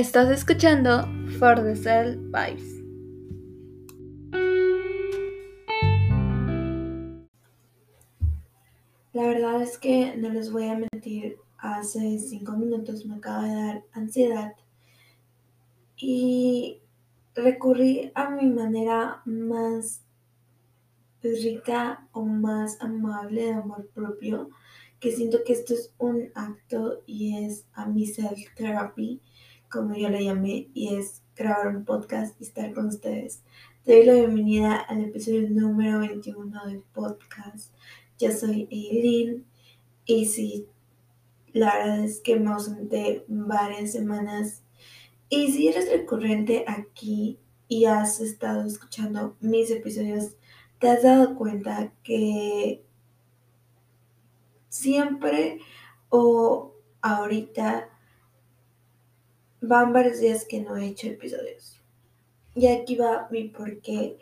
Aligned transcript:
Estás 0.00 0.30
escuchando 0.30 1.06
For 1.38 1.62
the 1.62 1.76
Cell 1.76 2.16
Vibes. 2.32 2.82
La 9.12 9.24
verdad 9.26 9.60
es 9.60 9.76
que 9.76 10.16
no 10.16 10.30
les 10.30 10.50
voy 10.50 10.68
a 10.68 10.78
mentir, 10.78 11.36
hace 11.58 12.18
cinco 12.18 12.52
minutos 12.52 13.04
me 13.04 13.16
acaba 13.16 13.44
de 13.44 13.54
dar 13.54 13.84
ansiedad 13.92 14.54
y 15.98 16.80
recurrí 17.34 18.10
a 18.14 18.30
mi 18.30 18.46
manera 18.46 19.20
más 19.26 20.00
rica 21.22 22.08
o 22.12 22.24
más 22.24 22.80
amable 22.80 23.42
de 23.42 23.52
amor 23.52 23.90
propio, 23.92 24.48
que 24.98 25.12
siento 25.12 25.40
que 25.44 25.52
esto 25.52 25.74
es 25.74 25.92
un 25.98 26.30
acto 26.34 27.02
y 27.04 27.44
es 27.44 27.66
a 27.74 27.84
mi 27.84 28.06
self-therapy, 28.06 29.20
como 29.70 29.94
yo 29.94 30.08
la 30.10 30.20
llamé, 30.20 30.68
y 30.74 30.96
es 30.96 31.22
grabar 31.36 31.76
un 31.76 31.84
podcast 31.84 32.38
y 32.40 32.44
estar 32.44 32.74
con 32.74 32.88
ustedes. 32.88 33.42
Te 33.84 33.96
doy 33.96 34.04
la 34.04 34.14
bienvenida 34.14 34.74
al 34.76 35.04
episodio 35.04 35.48
número 35.48 36.00
21 36.00 36.66
del 36.66 36.82
podcast. 36.92 37.72
Yo 38.18 38.32
soy 38.32 38.68
Eileen 38.70 39.46
y 40.04 40.26
sí, 40.26 40.66
la 41.52 41.76
verdad 41.76 42.04
es 42.04 42.20
que 42.20 42.38
me 42.38 42.50
ausenté 42.50 43.24
varias 43.28 43.92
semanas. 43.92 44.64
Y 45.28 45.52
si 45.52 45.68
eres 45.68 45.88
recurrente 45.88 46.64
aquí 46.66 47.38
y 47.68 47.84
has 47.84 48.20
estado 48.20 48.66
escuchando 48.66 49.36
mis 49.40 49.70
episodios, 49.70 50.34
te 50.80 50.88
has 50.88 51.04
dado 51.04 51.36
cuenta 51.36 51.92
que 52.02 52.82
siempre 54.68 55.60
o 56.08 56.74
ahorita 57.02 57.89
van 59.60 59.92
varios 59.92 60.20
días 60.20 60.44
que 60.44 60.60
no 60.60 60.76
he 60.76 60.86
hecho 60.88 61.08
episodios. 61.08 61.80
Y 62.54 62.66
aquí 62.66 62.96
va 62.96 63.28
mi 63.30 63.48
porqué. 63.48 64.18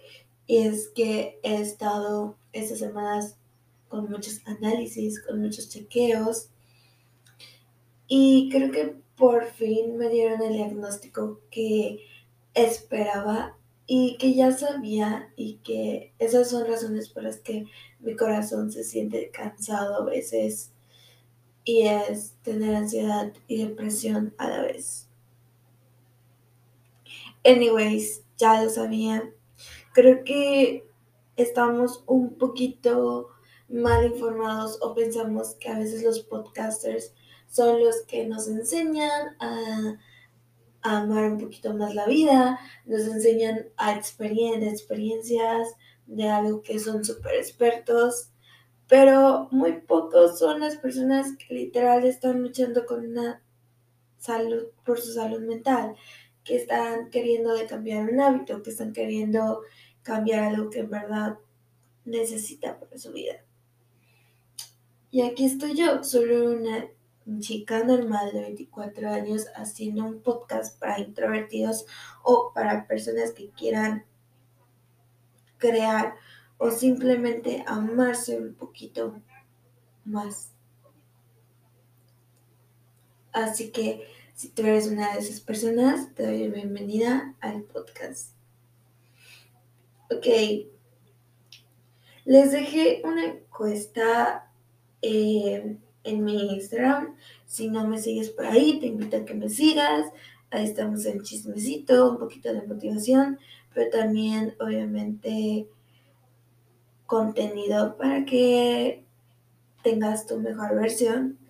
Y 0.47 0.58
es 0.58 0.89
que 0.89 1.39
he 1.42 1.61
estado 1.61 2.36
estas 2.53 2.78
semanas 2.78 3.36
con 3.89 4.11
muchos 4.11 4.41
análisis, 4.47 5.20
con 5.22 5.41
muchos 5.41 5.69
chequeos. 5.69 6.50
Y 8.06 8.48
creo 8.50 8.70
que 8.70 8.97
por 9.17 9.47
fin 9.47 9.97
me 9.97 10.08
dieron 10.08 10.41
el 10.42 10.55
diagnóstico 10.55 11.41
que 11.50 12.00
esperaba 12.55 13.56
y 13.86 14.17
que 14.19 14.34
ya 14.34 14.52
sabía 14.52 15.33
y 15.36 15.56
que 15.64 16.12
esas 16.19 16.50
son 16.50 16.67
razones 16.67 17.08
por 17.08 17.23
las 17.23 17.41
que 17.41 17.64
mi 18.00 18.14
corazón 18.17 18.70
se 18.70 18.84
siente 18.84 19.30
cansado 19.30 19.97
a 19.97 20.05
veces 20.05 20.73
y 21.64 21.83
es 21.83 22.34
tener 22.42 22.75
ansiedad 22.75 23.33
y 23.47 23.64
depresión 23.64 24.34
a 24.39 24.48
la 24.48 24.62
vez. 24.62 25.08
Anyways, 27.44 28.25
ya 28.36 28.62
lo 28.62 28.70
sabía. 28.70 29.33
Creo 29.92 30.25
que 30.25 30.89
estamos 31.36 32.03
un 32.06 32.36
poquito 32.36 33.28
mal 33.69 34.06
informados 34.06 34.78
o 34.80 34.95
pensamos 34.95 35.55
que 35.56 35.69
a 35.69 35.78
veces 35.78 36.03
los 36.03 36.20
podcasters 36.20 37.14
son 37.48 37.80
los 37.80 38.03
que 38.03 38.27
nos 38.27 38.48
enseñan 38.48 39.36
a, 39.41 39.98
amar 40.80 41.33
un 41.33 41.39
poquito 41.39 41.75
más 41.75 41.95
la 41.95 42.06
vida, 42.06 42.58
nos 42.86 43.03
enseñan 43.03 43.69
a 43.77 43.95
experiencias 43.95 45.69
de 46.06 46.28
algo 46.28 46.62
que 46.62 46.78
son 46.78 47.05
súper 47.05 47.34
expertos, 47.34 48.30
pero 48.86 49.48
muy 49.50 49.80
pocos 49.80 50.39
son 50.39 50.61
las 50.61 50.77
personas 50.77 51.36
que 51.36 51.52
literal 51.52 52.05
están 52.05 52.42
luchando 52.42 52.86
con 52.86 53.06
una 53.06 53.42
salud, 54.18 54.68
por 54.84 55.01
su 55.01 55.13
salud 55.13 55.40
mental, 55.40 55.95
que 56.48 56.57
están 56.57 57.11
queriendo 57.11 57.55
cambiar 57.69 58.09
un 58.11 58.19
hábito, 58.20 58.63
que 58.63 58.70
están 58.70 58.95
queriendo 58.95 59.61
cambiar 60.03 60.45
algo 60.45 60.70
que 60.70 60.81
en 60.81 60.89
verdad 60.89 61.36
necesita 62.07 62.81
para 62.81 62.97
su 62.97 63.13
vida. 63.13 63.45
Y 65.11 65.20
aquí 65.20 65.45
estoy 65.45 65.75
yo, 65.75 66.03
solo 66.03 66.51
una 66.51 66.89
chica 67.41 67.85
normal 67.85 68.33
de 68.33 68.41
24 68.41 69.11
años 69.11 69.47
haciendo 69.55 70.07
un 70.07 70.23
podcast 70.23 70.81
para 70.81 70.98
introvertidos 70.98 71.85
o 72.23 72.53
para 72.55 72.87
personas 72.87 73.33
que 73.33 73.51
quieran 73.51 74.07
crear 75.58 76.14
o 76.57 76.70
simplemente 76.70 77.63
amarse 77.67 78.39
un 78.39 78.55
poquito 78.55 79.20
más. 80.07 80.53
Así 83.33 83.70
que 83.70 84.17
si 84.39 84.51
tú 84.51 84.63
eres 84.63 84.87
una 84.87 85.15
de 85.15 85.19
esas 85.19 85.41
personas, 85.41 86.15
te 86.15 86.25
doy 86.25 86.47
la 86.47 86.55
bienvenida 86.55 87.35
al 87.41 87.65
podcast. 87.65 88.35
Ok. 90.13 90.27
Les 92.25 92.53
dejé 92.53 93.03
una 93.03 93.25
encuesta 93.25 94.49
eh, 95.03 95.77
en 96.05 96.25
mi 96.25 96.55
Instagram. 96.55 97.17
Si 97.47 97.69
no 97.69 97.89
me 97.89 97.99
sigues 97.99 98.31
por 98.31 98.47
ahí, 98.47 98.79
te 98.79 98.87
invito 98.87 99.17
a 99.17 99.25
que 99.25 99.35
me 99.35 99.49
sigas. 99.49 100.07
Ahí 100.51 100.67
estamos 100.67 101.05
en 101.07 101.23
chismecito, 101.23 102.09
un 102.09 102.19
poquito 102.19 102.55
de 102.55 102.63
motivación, 102.63 103.41
pero 103.75 103.91
también 103.91 104.55
obviamente 104.61 105.67
contenido 107.07 107.97
para 107.97 108.25
que 108.25 109.05
tengas 109.83 110.29
tu 110.29 110.39
mejor 110.39 110.77
versión. 110.77 111.41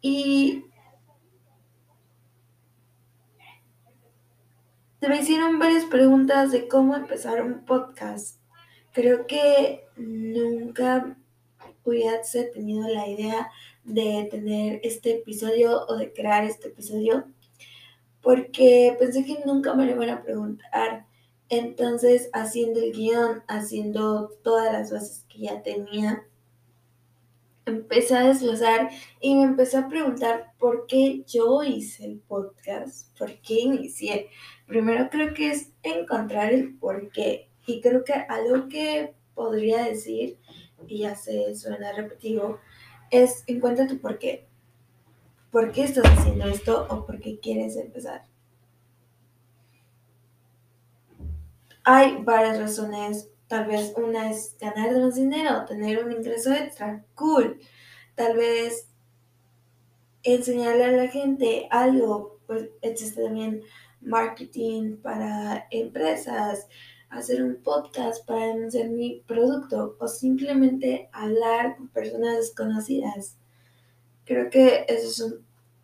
Y 0.00 0.64
te 5.02 5.08
me 5.08 5.20
hicieron 5.20 5.58
varias 5.58 5.84
preguntas 5.86 6.52
de 6.52 6.68
cómo 6.68 6.94
empezar 6.94 7.42
un 7.42 7.64
podcast. 7.64 8.38
Creo 8.92 9.26
que 9.26 9.84
nunca 9.96 11.18
hubiese 11.82 12.44
tenido 12.44 12.86
la 12.86 13.08
idea 13.08 13.50
de 13.82 14.28
tener 14.30 14.78
este 14.84 15.16
episodio 15.16 15.86
o 15.88 15.96
de 15.96 16.12
crear 16.12 16.44
este 16.44 16.68
episodio 16.68 17.24
porque 18.20 18.94
pensé 18.96 19.24
que 19.24 19.40
nunca 19.44 19.74
me 19.74 19.86
lo 19.86 19.90
iban 19.90 20.10
a 20.10 20.22
preguntar. 20.22 21.06
Entonces, 21.48 22.30
haciendo 22.32 22.78
el 22.78 22.92
guion, 22.92 23.42
haciendo 23.48 24.28
todas 24.44 24.72
las 24.72 24.92
bases 24.92 25.26
que 25.28 25.40
ya 25.40 25.64
tenía, 25.64 26.28
empecé 27.66 28.16
a 28.16 28.26
desglosar 28.26 28.90
y 29.20 29.34
me 29.34 29.42
empecé 29.42 29.76
a 29.76 29.88
preguntar 29.88 30.52
por 30.58 30.86
qué 30.86 31.24
yo 31.26 31.62
hice 31.62 32.04
el 32.04 32.18
podcast, 32.20 33.16
por 33.18 33.40
qué 33.40 33.60
inicié. 33.60 34.28
Primero 34.66 35.08
creo 35.10 35.34
que 35.34 35.50
es 35.50 35.72
encontrar 35.82 36.52
el 36.52 36.74
por 36.76 37.10
qué. 37.10 37.48
Y 37.66 37.80
creo 37.80 38.04
que 38.04 38.12
algo 38.12 38.68
que 38.68 39.14
podría 39.34 39.84
decir 39.84 40.38
y 40.86 41.00
ya 41.00 41.14
se 41.14 41.54
suena 41.54 41.92
repetitivo, 41.92 42.58
es 43.10 43.44
encuentra 43.46 43.86
tu 43.86 43.98
por 43.98 44.18
qué. 44.18 44.46
¿Por 45.50 45.70
qué 45.70 45.84
estás 45.84 46.06
haciendo 46.06 46.46
esto 46.46 46.86
o 46.88 47.06
por 47.06 47.20
qué 47.20 47.38
quieres 47.38 47.76
empezar? 47.76 48.24
Hay 51.84 52.22
varias 52.22 52.58
razones. 52.58 53.31
Tal 53.52 53.66
vez 53.66 53.92
una 53.98 54.30
es 54.30 54.56
ganar 54.58 54.98
más 54.98 55.14
dinero, 55.14 55.66
tener 55.66 56.02
un 56.02 56.10
ingreso 56.10 56.54
extra. 56.54 57.04
Cool. 57.14 57.60
Tal 58.14 58.34
vez 58.34 58.88
enseñarle 60.22 60.84
a 60.84 60.92
la 60.92 61.08
gente 61.08 61.68
algo. 61.70 62.40
Pues 62.46 62.70
existe 62.80 63.22
también 63.22 63.60
marketing 64.00 64.96
para 64.96 65.66
empresas, 65.70 66.66
hacer 67.10 67.42
un 67.42 67.56
podcast 67.56 68.26
para 68.26 68.52
anunciar 68.52 68.88
mi 68.88 69.22
producto 69.26 69.98
o 70.00 70.08
simplemente 70.08 71.10
hablar 71.12 71.76
con 71.76 71.88
personas 71.88 72.38
desconocidas. 72.38 73.36
Creo 74.24 74.48
que 74.48 74.86
eso 74.88 75.26
es 75.26 75.34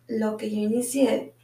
lo 0.07 0.37
que 0.37 0.49
yo 0.49 0.57
inicié. 0.57 1.35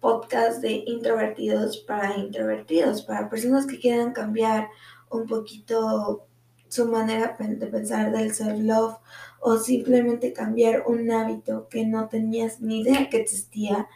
Podcast 0.00 0.62
de 0.62 0.82
introvertidos 0.86 1.76
para 1.76 2.16
introvertidos, 2.16 3.02
para 3.02 3.28
personas 3.28 3.66
que 3.66 3.78
quieran 3.78 4.14
cambiar 4.14 4.70
un 5.12 5.26
poquito 5.26 6.26
su 6.68 6.86
manera 6.86 7.36
de 7.38 7.66
pensar 7.66 8.12
del 8.12 8.32
self-love 8.32 8.96
o 9.40 9.58
simplemente 9.58 10.32
cambiar 10.32 10.84
un 10.86 11.10
hábito 11.10 11.68
que 11.68 11.84
no 11.84 12.08
tenías 12.08 12.60
ni 12.60 12.80
idea 12.80 13.10
que 13.10 13.18
existía 13.18 13.88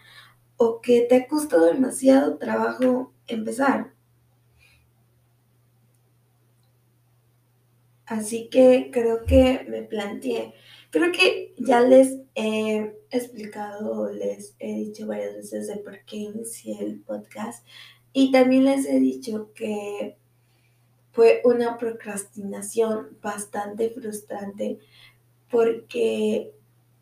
o 0.58 0.80
que 0.80 1.02
te 1.02 1.16
ha 1.16 1.26
costado 1.26 1.66
demasiado 1.66 2.36
trabajo 2.36 3.12
empezar. 3.26 3.92
Así 8.04 8.48
que 8.50 8.90
creo 8.92 9.24
que 9.24 9.66
me 9.68 9.82
planteé, 9.82 10.54
creo 10.90 11.10
que 11.12 11.54
ya 11.58 11.80
les 11.80 12.18
he 12.34 12.94
explicado, 13.10 14.12
les 14.12 14.54
he 14.58 14.74
dicho 14.74 15.06
varias 15.06 15.34
veces 15.34 15.66
de 15.66 15.78
por 15.78 16.04
qué 16.04 16.16
inicié 16.18 16.78
el 16.80 17.00
podcast 17.00 17.66
y 18.12 18.30
también 18.30 18.64
les 18.64 18.86
he 18.86 19.00
dicho 19.00 19.50
que 19.54 20.18
fue 21.16 21.40
una 21.44 21.78
procrastinación 21.78 23.16
bastante 23.22 23.88
frustrante 23.88 24.78
porque 25.50 26.52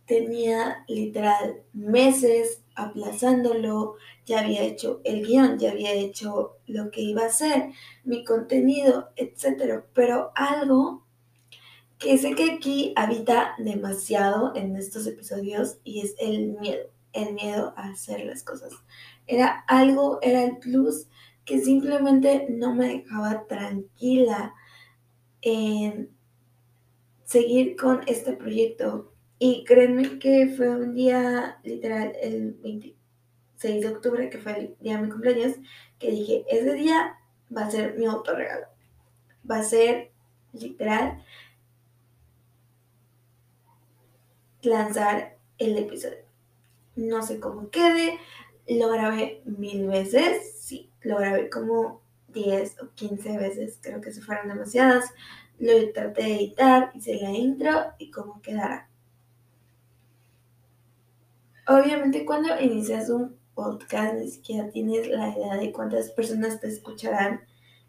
tenía 0.06 0.84
literal 0.86 1.64
meses 1.72 2.62
aplazándolo, 2.76 3.96
ya 4.24 4.40
había 4.40 4.62
hecho 4.62 5.00
el 5.02 5.26
guion, 5.26 5.58
ya 5.58 5.72
había 5.72 5.92
hecho 5.94 6.58
lo 6.68 6.92
que 6.92 7.00
iba 7.00 7.22
a 7.22 7.26
hacer, 7.26 7.72
mi 8.04 8.24
contenido, 8.24 9.08
etc. 9.16 9.82
Pero 9.92 10.30
algo 10.36 11.02
que 11.98 12.16
sé 12.16 12.36
que 12.36 12.52
aquí 12.52 12.92
habita 12.94 13.56
demasiado 13.58 14.54
en 14.54 14.76
estos 14.76 15.08
episodios 15.08 15.78
y 15.82 16.02
es 16.02 16.14
el 16.20 16.52
miedo, 16.52 16.86
el 17.12 17.34
miedo 17.34 17.74
a 17.76 17.88
hacer 17.88 18.24
las 18.24 18.44
cosas. 18.44 18.72
Era 19.26 19.64
algo, 19.66 20.20
era 20.22 20.44
el 20.44 20.58
plus 20.58 21.08
que 21.44 21.60
simplemente 21.60 22.46
no 22.50 22.74
me 22.74 22.88
dejaba 22.88 23.46
tranquila 23.46 24.54
en 25.42 26.10
seguir 27.24 27.76
con 27.76 28.00
este 28.06 28.32
proyecto. 28.32 29.12
Y 29.38 29.64
créanme 29.64 30.18
que 30.18 30.54
fue 30.56 30.70
un 30.70 30.94
día, 30.94 31.58
literal, 31.64 32.12
el 32.20 32.54
26 32.54 33.80
de 33.82 33.88
octubre, 33.88 34.30
que 34.30 34.38
fue 34.38 34.58
el 34.58 34.76
día 34.80 34.96
de 34.96 35.02
mi 35.02 35.10
cumpleaños, 35.10 35.56
que 35.98 36.10
dije, 36.10 36.44
ese 36.48 36.72
día 36.74 37.18
va 37.54 37.66
a 37.66 37.70
ser 37.70 37.98
mi 37.98 38.06
autorregalo. 38.06 38.66
Va 39.50 39.58
a 39.58 39.64
ser, 39.64 40.12
literal, 40.52 41.22
lanzar 44.62 45.36
el 45.58 45.76
episodio. 45.76 46.24
No 46.96 47.22
sé 47.22 47.40
cómo 47.40 47.70
quede, 47.70 48.18
lo 48.68 48.88
grabé 48.90 49.42
mil 49.44 49.88
veces, 49.88 50.60
sí, 50.60 50.90
lo 51.04 51.18
grabé 51.18 51.50
como 51.50 52.02
10 52.28 52.82
o 52.82 52.90
15 52.94 53.38
veces, 53.38 53.78
creo 53.80 54.00
que 54.00 54.12
se 54.12 54.20
fueron 54.20 54.48
demasiadas. 54.48 55.06
Lo 55.58 55.72
traté 55.92 56.22
de 56.22 56.34
editar, 56.34 56.90
hice 56.94 57.20
la 57.22 57.30
intro 57.30 57.70
y 57.98 58.10
cómo 58.10 58.42
quedará. 58.42 58.88
Obviamente 61.66 62.26
cuando 62.26 62.60
inicias 62.60 63.08
un 63.08 63.36
podcast 63.54 64.14
ni 64.14 64.28
siquiera 64.28 64.68
tienes 64.68 65.08
la 65.08 65.28
idea 65.28 65.56
de 65.56 65.72
cuántas 65.72 66.10
personas 66.10 66.60
te 66.60 66.68
escucharán 66.68 67.40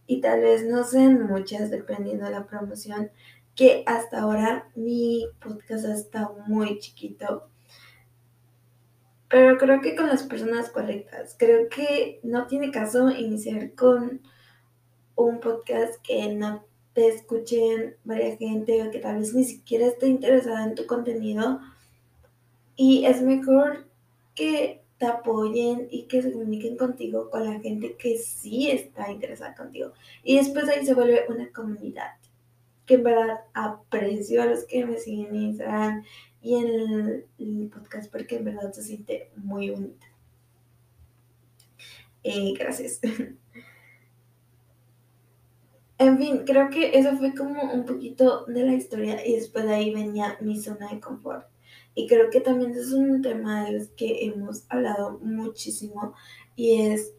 y 0.07 0.21
tal 0.21 0.41
vez 0.41 0.63
no 0.65 0.83
sean 0.83 1.27
muchas 1.27 1.71
dependiendo 1.71 2.25
de 2.25 2.31
la 2.31 2.45
promoción 2.45 3.11
que 3.55 3.83
hasta 3.85 4.21
ahora 4.21 4.69
mi 4.75 5.25
podcast 5.41 5.85
está 5.85 6.31
muy 6.47 6.79
chiquito 6.79 7.49
pero 9.35 9.57
creo 9.57 9.81
que 9.81 9.97
con 9.97 10.07
las 10.07 10.23
personas 10.23 10.69
correctas. 10.69 11.35
Creo 11.37 11.67
que 11.67 12.21
no 12.23 12.47
tiene 12.47 12.71
caso 12.71 13.09
iniciar 13.11 13.73
con 13.73 14.21
un 15.15 15.41
podcast 15.41 16.01
que 16.01 16.33
no 16.33 16.63
te 16.93 17.09
escuchen 17.09 17.97
varias 18.05 18.39
gente 18.39 18.81
o 18.81 18.91
que 18.91 18.99
tal 18.99 19.19
vez 19.19 19.33
ni 19.33 19.43
siquiera 19.43 19.87
esté 19.87 20.07
interesada 20.07 20.63
en 20.63 20.75
tu 20.75 20.85
contenido. 20.85 21.59
Y 22.77 23.03
es 23.03 23.21
mejor 23.21 23.85
que 24.35 24.81
te 24.99 25.05
apoyen 25.05 25.89
y 25.91 26.03
que 26.03 26.21
se 26.21 26.31
comuniquen 26.31 26.77
contigo 26.77 27.29
con 27.29 27.43
la 27.43 27.59
gente 27.59 27.97
que 27.97 28.17
sí 28.17 28.71
está 28.71 29.11
interesada 29.11 29.53
contigo. 29.53 29.91
Y 30.23 30.37
después 30.37 30.69
ahí 30.69 30.85
se 30.85 30.93
vuelve 30.93 31.25
una 31.27 31.51
comunidad 31.51 32.11
que 32.85 32.95
en 32.95 33.03
verdad 33.03 33.39
aprecio 33.53 34.41
a 34.41 34.45
los 34.45 34.65
que 34.65 34.85
me 34.85 34.97
siguen 34.97 35.27
en 35.27 35.41
Instagram 35.41 36.03
y 36.41 36.55
en 36.55 37.25
el, 37.39 37.69
podcast 37.69 38.11
porque 38.11 38.37
en 38.37 38.45
verdad 38.45 38.71
se 38.71 38.83
siente 38.83 39.31
muy 39.35 39.71
bonita. 39.71 40.05
Eh, 42.23 42.53
gracias. 42.57 42.99
en 45.97 46.17
fin, 46.17 46.43
creo 46.45 46.69
que 46.69 46.97
eso 46.97 47.17
fue 47.17 47.33
como 47.33 47.73
un 47.73 47.85
poquito 47.85 48.45
de 48.45 48.63
la 48.63 48.73
historia 48.73 49.25
y 49.25 49.35
después 49.35 49.65
de 49.65 49.73
ahí 49.73 49.93
venía 49.93 50.37
mi 50.41 50.59
zona 50.59 50.89
de 50.91 50.99
confort. 50.99 51.47
Y 51.95 52.07
creo 52.07 52.29
que 52.29 52.41
también 52.41 52.71
es 52.71 52.91
un 52.91 53.21
tema 53.21 53.65
de 53.65 53.79
los 53.79 53.87
que 53.89 54.25
hemos 54.25 54.65
hablado 54.69 55.19
muchísimo 55.19 56.13
y 56.55 56.81
es 56.81 57.13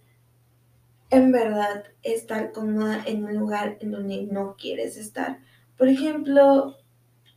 en 1.10 1.32
verdad 1.32 1.84
estar 2.02 2.52
cómoda 2.52 3.02
en 3.06 3.24
un 3.24 3.36
lugar 3.36 3.78
en 3.80 3.90
donde 3.90 4.22
no 4.24 4.56
quieres 4.56 4.96
estar. 4.96 5.40
Por 5.76 5.88
ejemplo, 5.88 6.76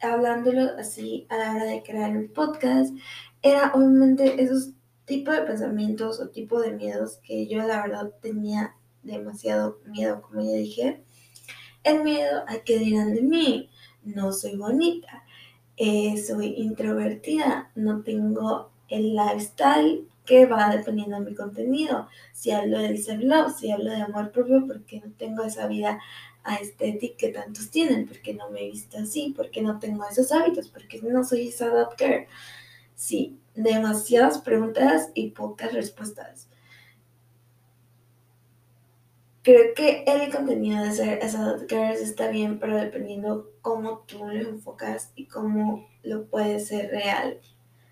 hablándolo 0.01 0.71
así 0.77 1.27
a 1.30 1.38
la 1.38 1.51
hora 1.53 1.65
de 1.65 1.83
crear 1.83 2.15
un 2.15 2.30
podcast, 2.30 2.95
era 3.41 3.71
obviamente 3.74 4.41
esos 4.41 4.71
tipos 5.06 5.36
de 5.36 5.41
pensamientos 5.41 6.21
o 6.21 6.30
tipo 6.30 6.62
de 6.62 6.71
miedos 6.71 7.19
que 7.24 7.47
yo 7.47 7.59
la 7.63 7.81
verdad 7.81 8.13
tenía 8.21 8.75
demasiado 9.03 9.80
miedo, 9.86 10.21
como 10.21 10.41
ya 10.41 10.56
dije. 10.56 11.03
El 11.83 12.03
miedo 12.03 12.44
a 12.47 12.59
que 12.59 12.80
dirán 12.80 13.13
de 13.13 13.24
mí, 13.24 13.69
no 14.03 14.31
soy 14.31 14.56
bonita, 14.56 15.24
eh, 15.75 16.18
soy 16.18 16.53
introvertida, 16.57 17.71
no 17.75 18.03
tengo 18.03 18.71
el 18.88 19.15
lifestyle 19.15 20.07
que 20.25 20.45
va 20.45 20.69
dependiendo 20.69 21.19
de 21.19 21.25
mi 21.25 21.35
contenido. 21.35 22.07
Si 22.33 22.51
hablo 22.51 22.80
de 22.80 22.97
self-love, 22.97 23.51
si 23.57 23.71
hablo 23.71 23.89
de 23.92 24.01
amor 24.01 24.31
propio, 24.31 24.68
porque 24.68 25.01
no 25.01 25.12
tengo 25.18 25.44
esa 25.44 25.68
vida 25.68 26.00
a 26.44 26.56
estética 26.56 27.18
que 27.18 27.30
tantos 27.30 27.69
tienen, 27.69 28.07
porque 28.07 28.33
no 28.33 28.50
me 28.50 28.63
he 28.63 28.71
visto 28.71 28.97
así, 28.97 29.33
porque 29.36 29.62
no 29.62 29.80
tengo 29.80 30.06
esos 30.09 30.31
hábitos, 30.31 30.69
porque 30.69 31.01
no 31.01 31.24
soy 31.24 31.50
esa 31.50 31.69
doctor. 31.69 32.27
Sí, 32.95 33.39
demasiadas 33.56 34.39
preguntas 34.39 35.09
y 35.13 35.31
pocas 35.31 35.74
respuestas. 35.74 36.47
Creo 39.41 39.74
que 39.74 40.03
el 40.06 40.31
contenido 40.31 40.83
de 40.83 40.91
ser 40.91 41.19
esa 41.24 41.44
doctor 41.44 41.91
está 41.91 42.30
bien, 42.30 42.59
pero 42.59 42.75
dependiendo 42.75 43.51
cómo 43.62 44.00
tú 44.00 44.19
lo 44.19 44.50
enfocas 44.50 45.12
y 45.15 45.25
cómo 45.25 45.88
lo 46.03 46.25
puedes 46.27 46.68
ser 46.68 46.92
real. 46.92 47.39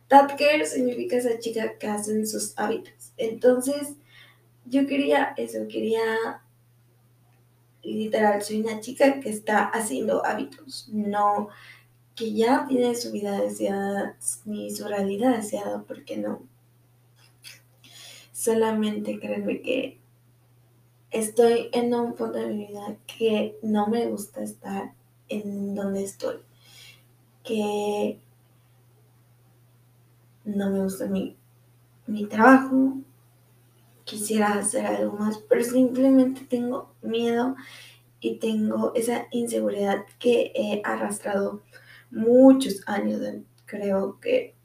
That 0.09 0.37
significa 0.65 1.17
esa 1.17 1.39
chica 1.39 1.77
que 1.77 1.87
hacen 1.87 2.27
sus 2.27 2.57
hábitos. 2.57 3.13
Entonces, 3.17 3.95
yo 4.65 4.87
quería 4.87 5.33
eso, 5.37 5.67
quería 5.69 6.41
literal, 7.93 8.41
soy 8.41 8.61
una 8.61 8.79
chica 8.79 9.19
que 9.19 9.29
está 9.29 9.65
haciendo 9.65 10.25
hábitos, 10.25 10.89
no 10.91 11.49
que 12.15 12.33
ya 12.33 12.65
tiene 12.67 12.95
su 12.95 13.11
vida 13.11 13.39
deseada 13.39 14.17
ni 14.45 14.71
su 14.71 14.87
realidad 14.87 15.37
deseada, 15.37 15.83
porque 15.83 16.17
no. 16.17 16.41
Solamente 18.31 19.19
créanme 19.19 19.61
que 19.61 19.99
estoy 21.11 21.69
en 21.73 21.93
un 21.93 22.13
punto 22.15 22.39
de 22.39 22.47
mi 22.47 22.67
vida 22.67 22.97
que 23.05 23.57
no 23.61 23.87
me 23.87 24.07
gusta 24.07 24.41
estar 24.41 24.93
en 25.29 25.75
donde 25.75 26.03
estoy, 26.03 26.37
que 27.43 28.19
no 30.43 30.71
me 30.71 30.83
gusta 30.83 31.05
mi, 31.05 31.35
mi 32.07 32.25
trabajo, 32.25 32.97
quisiera 34.07 34.53
hacer 34.53 34.85
algo 34.85 35.17
más, 35.17 35.37
pero 35.49 35.63
simplemente 35.63 36.45
tengo 36.49 36.95
miedo 37.01 37.55
y 38.21 38.39
tengo 38.39 38.93
esa 38.95 39.27
inseguridad 39.31 40.05
que 40.17 40.53
he 40.55 40.81
arrastrado 40.83 41.61
muchos 42.09 42.81
años, 42.87 43.21
creo 43.65 44.19
que 44.19 44.55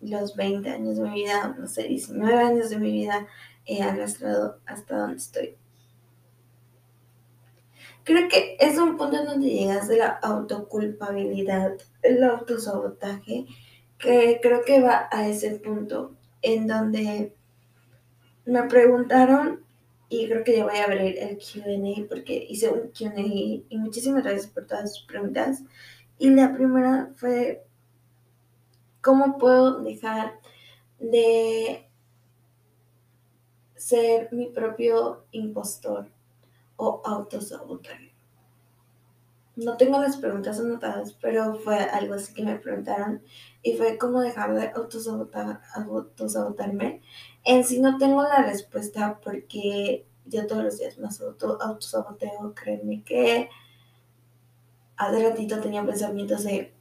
los 0.00 0.34
20 0.34 0.68
años 0.68 0.96
de 0.96 1.02
mi 1.04 1.22
vida, 1.22 1.54
no 1.58 1.68
sé, 1.68 1.84
19 1.84 2.34
años 2.34 2.70
de 2.70 2.78
mi 2.78 2.90
vida 2.90 3.28
he 3.64 3.80
arrastrado 3.80 4.58
hasta 4.66 4.98
donde 4.98 5.16
estoy. 5.18 5.56
Creo 8.02 8.28
que 8.28 8.56
es 8.58 8.76
un 8.76 8.96
punto 8.96 9.18
en 9.18 9.26
donde 9.26 9.50
llegas 9.50 9.86
de 9.86 9.98
la 9.98 10.08
autoculpabilidad, 10.08 11.76
el 12.02 12.24
autosabotaje, 12.24 13.46
que 13.98 14.40
creo 14.42 14.64
que 14.64 14.80
va 14.80 15.08
a 15.12 15.28
ese 15.28 15.50
punto 15.60 16.16
en 16.42 16.66
donde 16.66 17.36
me 18.44 18.62
preguntaron, 18.64 19.64
y 20.08 20.26
creo 20.26 20.42
que 20.42 20.56
ya 20.56 20.64
voy 20.64 20.76
a 20.76 20.84
abrir 20.84 21.16
el 21.18 21.38
QA 21.38 22.08
porque 22.08 22.46
hice 22.48 22.68
un 22.68 22.88
QA 22.88 23.12
y 23.16 23.78
muchísimas 23.78 24.24
gracias 24.24 24.48
por 24.48 24.66
todas 24.66 24.94
sus 24.94 25.06
preguntas. 25.06 25.62
Y 26.18 26.30
la 26.30 26.52
primera 26.52 27.12
fue, 27.14 27.64
¿cómo 29.00 29.38
puedo 29.38 29.80
dejar 29.82 30.34
de 30.98 31.88
ser 33.76 34.28
mi 34.32 34.46
propio 34.46 35.24
impostor 35.30 36.08
o 36.76 37.00
autosabotaje? 37.04 38.12
No 39.54 39.76
tengo 39.76 40.00
las 40.00 40.16
preguntas 40.16 40.58
anotadas, 40.58 41.12
pero 41.20 41.54
fue 41.54 41.76
algo 41.76 42.14
así 42.14 42.34
que 42.34 42.42
me 42.42 42.56
preguntaron 42.56 43.22
y 43.62 43.76
fue 43.76 43.96
cómo 43.96 44.20
dejar 44.20 44.54
de 44.54 44.70
autosabotar, 44.74 45.60
autosabotarme. 45.74 47.02
En 47.44 47.64
sí 47.64 47.80
no 47.80 47.98
tengo 47.98 48.22
la 48.22 48.42
respuesta 48.42 49.18
porque 49.22 50.06
yo 50.26 50.46
todos 50.46 50.64
los 50.64 50.78
días 50.78 50.98
me 50.98 51.08
auto, 51.08 51.60
autosaboteo, 51.60 52.54
créeme 52.54 53.02
que 53.02 53.48
hace 54.96 55.28
ratito 55.28 55.60
tenía 55.60 55.84
pensamientos 55.84 56.44
de 56.44 56.74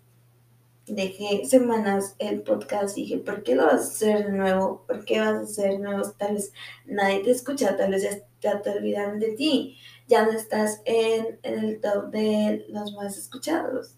dejé 0.85 1.45
semanas 1.45 2.15
el 2.17 2.41
podcast 2.41 2.97
y 2.97 3.01
dije, 3.01 3.17
¿por 3.19 3.43
qué 3.43 3.53
lo 3.53 3.67
vas 3.67 3.73
a 3.73 3.91
hacer 3.91 4.25
de 4.25 4.31
nuevo? 4.31 4.83
¿Por 4.87 5.05
qué 5.05 5.19
vas 5.19 5.35
a 5.35 5.41
hacer 5.41 5.79
nuevos? 5.79 6.17
Tal 6.17 6.33
vez 6.33 6.51
nadie 6.85 7.19
te 7.19 7.31
escucha, 7.31 7.77
tal 7.77 7.91
vez 7.91 8.23
ya 8.41 8.61
te 8.61 8.69
olvidaron 8.71 9.19
de 9.19 9.33
ti 9.35 9.77
ya 10.09 10.25
no 10.25 10.31
estás 10.31 10.81
en, 10.85 11.39
el 11.43 11.79
top 11.79 12.09
de 12.09 12.65
los 12.69 12.93
más 12.93 13.17
escuchados 13.17 13.95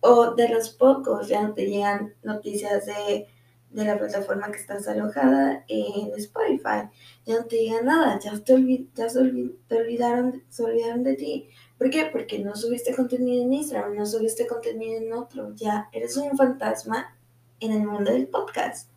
o 0.00 0.34
de 0.34 0.48
los 0.48 0.70
pocos, 0.70 1.28
ya 1.28 1.42
no 1.42 1.54
te 1.54 1.66
llegan 1.66 2.14
noticias 2.22 2.84
de, 2.86 3.28
de 3.74 3.84
la 3.84 3.98
plataforma 3.98 4.52
que 4.52 4.58
estás 4.58 4.86
alojada 4.86 5.64
en 5.66 6.12
Spotify. 6.16 6.88
Ya 7.26 7.40
no 7.40 7.44
te 7.46 7.56
digan 7.56 7.84
nada, 7.84 8.20
ya, 8.20 8.38
te, 8.38 8.86
ya 8.94 9.08
se, 9.08 9.18
olvidaron, 9.18 10.44
se 10.48 10.62
olvidaron 10.62 11.02
de 11.02 11.14
ti. 11.14 11.48
¿Por 11.76 11.90
qué? 11.90 12.08
Porque 12.10 12.38
no 12.38 12.54
subiste 12.54 12.94
contenido 12.94 13.42
en 13.42 13.52
Instagram, 13.52 13.96
no 13.96 14.06
subiste 14.06 14.46
contenido 14.46 14.98
en 14.98 15.12
otro. 15.12 15.52
Ya 15.56 15.88
eres 15.92 16.16
un 16.16 16.36
fantasma 16.36 17.16
en 17.58 17.72
el 17.72 17.84
mundo 17.84 18.12
del 18.12 18.28
podcast. 18.28 18.88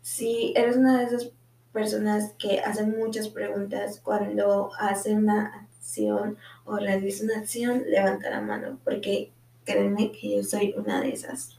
Si 0.00 0.54
eres 0.56 0.76
una 0.76 1.00
de 1.00 1.04
esas 1.04 1.32
personas 1.70 2.32
que 2.38 2.60
hacen 2.60 2.96
muchas 2.96 3.28
preguntas 3.28 4.00
cuando 4.02 4.70
hacen 4.78 5.18
una 5.18 5.68
acción 5.68 6.38
o 6.64 6.78
realizan 6.78 7.26
una 7.26 7.40
acción, 7.40 7.84
levanta 7.88 8.30
la 8.30 8.40
mano, 8.40 8.78
porque 8.84 9.32
créanme 9.66 10.12
que 10.12 10.36
yo 10.36 10.42
soy 10.42 10.72
una 10.78 11.02
de 11.02 11.10
esas. 11.10 11.58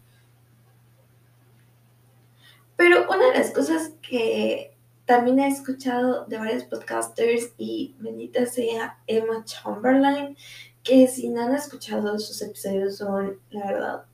Pero 2.77 3.05
una 3.09 3.31
de 3.31 3.39
las 3.39 3.51
cosas 3.51 3.93
que 4.01 4.75
también 5.05 5.39
he 5.39 5.47
escuchado 5.47 6.25
de 6.25 6.37
varios 6.37 6.63
podcasters 6.63 7.53
y 7.57 7.95
bendita 7.99 8.45
sea 8.45 8.99
Emma 9.07 9.43
Chamberlain, 9.45 10.35
que 10.83 11.07
si 11.07 11.29
no 11.29 11.43
han 11.43 11.55
escuchado 11.55 12.17
sus 12.19 12.41
episodios 12.41 12.97
son, 12.97 13.39
la 13.49 13.65
verdad, 13.65 14.05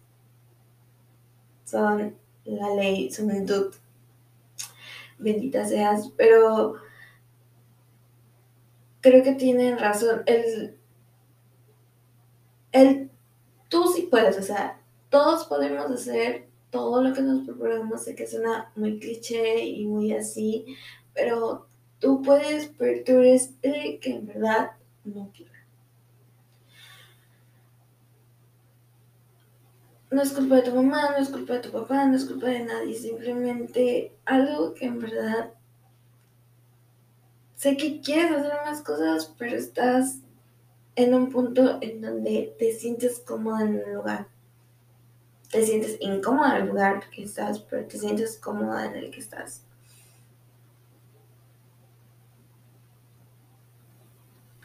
son 1.65 2.17
la 2.45 2.75
ley, 2.75 3.11
son 3.11 3.31
el 3.31 3.45
dude. 3.45 3.77
Bendita 5.17 5.65
seas, 5.65 6.11
pero 6.17 6.75
creo 9.01 9.23
que 9.23 9.35
tienen 9.35 9.77
razón. 9.77 10.23
El, 10.25 10.77
el, 12.71 13.11
tú 13.69 13.87
sí 13.93 14.07
puedes, 14.09 14.37
o 14.37 14.43
sea, 14.43 14.81
todos 15.09 15.45
podemos 15.45 15.89
hacer 15.91 16.50
todo 16.71 17.03
lo 17.03 17.13
que 17.13 17.21
nos 17.21 17.45
proponemos, 17.45 18.03
sé 18.03 18.15
que 18.15 18.25
suena 18.25 18.71
muy 18.75 18.99
cliché 18.99 19.63
y 19.65 19.85
muy 19.85 20.13
así, 20.13 20.65
pero 21.13 21.67
tú 21.99 22.21
puedes, 22.21 22.71
eres 22.79 23.53
el 23.61 23.99
que 23.99 24.15
en 24.15 24.25
verdad 24.25 24.71
no 25.03 25.31
quiere. 25.35 25.51
No 30.09 30.21
es 30.21 30.33
culpa 30.33 30.55
de 30.55 30.63
tu 30.63 30.75
mamá, 30.75 31.11
no 31.11 31.17
es 31.17 31.29
culpa 31.29 31.53
de 31.53 31.59
tu 31.59 31.71
papá, 31.71 32.05
no 32.05 32.15
es 32.15 32.25
culpa 32.25 32.47
de 32.47 32.65
nadie, 32.65 32.95
simplemente 32.95 34.13
algo 34.25 34.73
que 34.73 34.85
en 34.85 34.99
verdad 34.99 35.53
sé 37.55 37.77
que 37.77 38.01
quieres 38.01 38.31
hacer 38.31 38.53
más 38.65 38.81
cosas, 38.81 39.33
pero 39.37 39.55
estás 39.55 40.19
en 40.95 41.13
un 41.13 41.29
punto 41.29 41.77
en 41.81 42.01
donde 42.01 42.55
te 42.57 42.73
sientes 42.73 43.19
cómoda 43.19 43.61
en 43.61 43.75
un 43.75 43.93
lugar 43.93 44.27
te 45.51 45.65
sientes 45.65 45.97
incómoda 45.99 46.55
en 46.55 46.63
el 46.63 46.69
lugar 46.69 47.09
que 47.09 47.23
estás, 47.23 47.59
pero 47.59 47.85
te 47.85 47.99
sientes 47.99 48.37
cómoda 48.39 48.85
en 48.85 48.95
el 48.95 49.11
que 49.11 49.19
estás. 49.19 49.65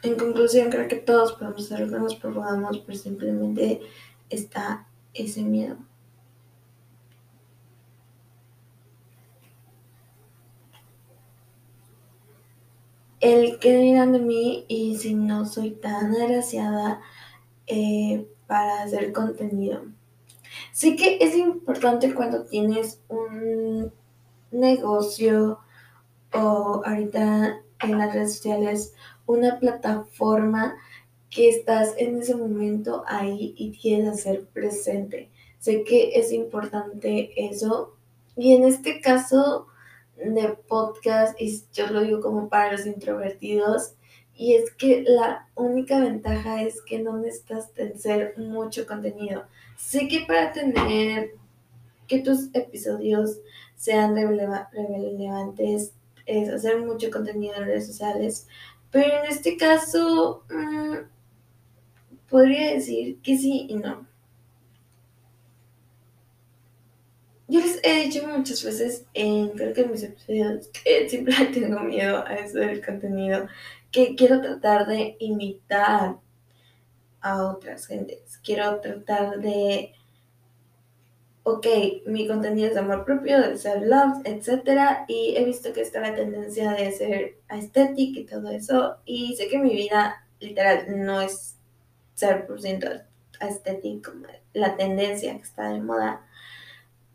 En 0.03 0.15
conclusión, 0.15 0.69
creo 0.69 0.87
que 0.87 0.95
todos 0.95 1.33
podemos 1.33 1.65
hacer 1.65 1.81
lo 1.81 1.91
que 1.91 1.99
nos 1.99 2.15
propongamos, 2.15 2.79
pero 2.79 2.97
simplemente 2.97 3.81
está 4.29 4.87
ese 5.13 5.41
miedo. 5.41 5.77
El 13.19 13.59
que 13.59 13.75
dirán 13.77 14.13
de 14.13 14.19
mí 14.19 14.65
y 14.69 14.95
si 14.97 15.15
no 15.15 15.45
soy 15.45 15.71
tan 15.71 16.15
agraciada 16.15 17.01
eh, 17.65 18.27
para 18.45 18.83
hacer 18.83 19.11
contenido. 19.11 19.96
Sí 20.77 20.95
que 20.95 21.17
es 21.21 21.35
importante 21.35 22.13
cuando 22.13 22.45
tienes 22.45 23.01
un 23.07 23.91
negocio 24.51 25.57
o 26.31 26.83
ahorita 26.85 27.63
en 27.81 27.97
las 27.97 28.13
redes 28.13 28.35
sociales 28.35 28.93
una 29.25 29.57
plataforma 29.57 30.77
que 31.31 31.49
estás 31.49 31.95
en 31.97 32.19
ese 32.19 32.35
momento 32.35 33.03
ahí 33.07 33.55
y 33.57 33.75
quieres 33.75 34.07
hacer 34.07 34.45
presente. 34.53 35.31
Sé 35.57 35.83
que 35.83 36.11
es 36.13 36.31
importante 36.31 37.31
eso. 37.35 37.95
Y 38.35 38.53
en 38.53 38.63
este 38.63 39.01
caso 39.01 39.65
de 40.15 40.49
podcast, 40.67 41.41
y 41.41 41.59
yo 41.73 41.87
lo 41.87 42.01
digo 42.01 42.21
como 42.21 42.49
para 42.49 42.73
los 42.73 42.85
introvertidos, 42.85 43.95
y 44.35 44.53
es 44.53 44.69
que 44.75 45.03
la 45.07 45.47
única 45.55 45.99
ventaja 45.99 46.61
es 46.61 46.83
que 46.83 46.99
no 46.99 47.17
necesitas 47.17 47.73
tener 47.73 48.37
mucho 48.37 48.85
contenido. 48.85 49.45
Sé 49.77 50.07
que 50.07 50.25
para 50.27 50.51
tener 50.51 51.31
que 52.07 52.19
tus 52.19 52.49
episodios 52.53 53.39
sean 53.75 54.15
relevantes 54.15 55.93
es 56.25 56.49
hacer 56.49 56.79
mucho 56.79 57.09
contenido 57.11 57.55
en 57.55 57.65
redes 57.65 57.87
sociales, 57.87 58.47
pero 58.91 59.23
en 59.23 59.29
este 59.29 59.55
caso 59.55 60.43
mm, 60.49 60.95
podría 62.27 62.73
decir 62.73 63.19
que 63.21 63.37
sí 63.37 63.67
y 63.69 63.75
no. 63.75 64.05
Yo 67.47 67.61
les 67.61 67.79
he 67.83 68.03
dicho 68.03 68.27
muchas 68.27 68.61
veces 68.63 69.05
en, 69.13 69.49
creo 69.51 69.73
que 69.73 69.81
en 69.81 69.91
mis 69.91 70.03
episodios, 70.03 70.67
que 70.69 71.07
siempre 71.09 71.33
tengo 71.53 71.79
miedo 71.81 72.25
a 72.25 72.35
eso 72.35 72.57
del 72.57 72.83
contenido, 72.83 73.47
que 73.91 74.15
quiero 74.15 74.41
tratar 74.41 74.87
de 74.87 75.15
imitar 75.19 76.17
a 77.27 77.47
otras 77.47 77.87
gentes. 77.87 78.39
Quiero 78.43 78.79
tratar 78.79 79.39
de, 79.39 79.93
ok, 81.43 81.67
mi 82.05 82.27
contenido 82.27 82.67
es 82.67 82.73
de 82.73 82.79
amor 82.79 83.03
propio, 83.05 83.41
de 83.41 83.57
self-love, 83.57 84.21
etc. 84.25 85.05
Y 85.07 85.35
he 85.35 85.43
visto 85.43 85.73
que 85.73 85.81
está 85.81 85.99
la 85.99 86.15
tendencia 86.15 86.71
de 86.71 86.91
ser 86.91 87.37
estética 87.49 88.19
y 88.19 88.25
todo 88.25 88.49
eso. 88.49 88.97
Y 89.05 89.35
sé 89.35 89.47
que 89.47 89.59
mi 89.59 89.75
vida 89.75 90.25
literal 90.39 90.85
no 91.05 91.21
es 91.21 91.57
ser 92.15 92.47
por 92.47 92.61
ciento 92.61 92.87
estética 93.41 94.11
como 94.11 94.27
la 94.53 94.75
tendencia 94.75 95.35
que 95.35 95.43
está 95.43 95.69
de 95.69 95.81
moda, 95.81 96.25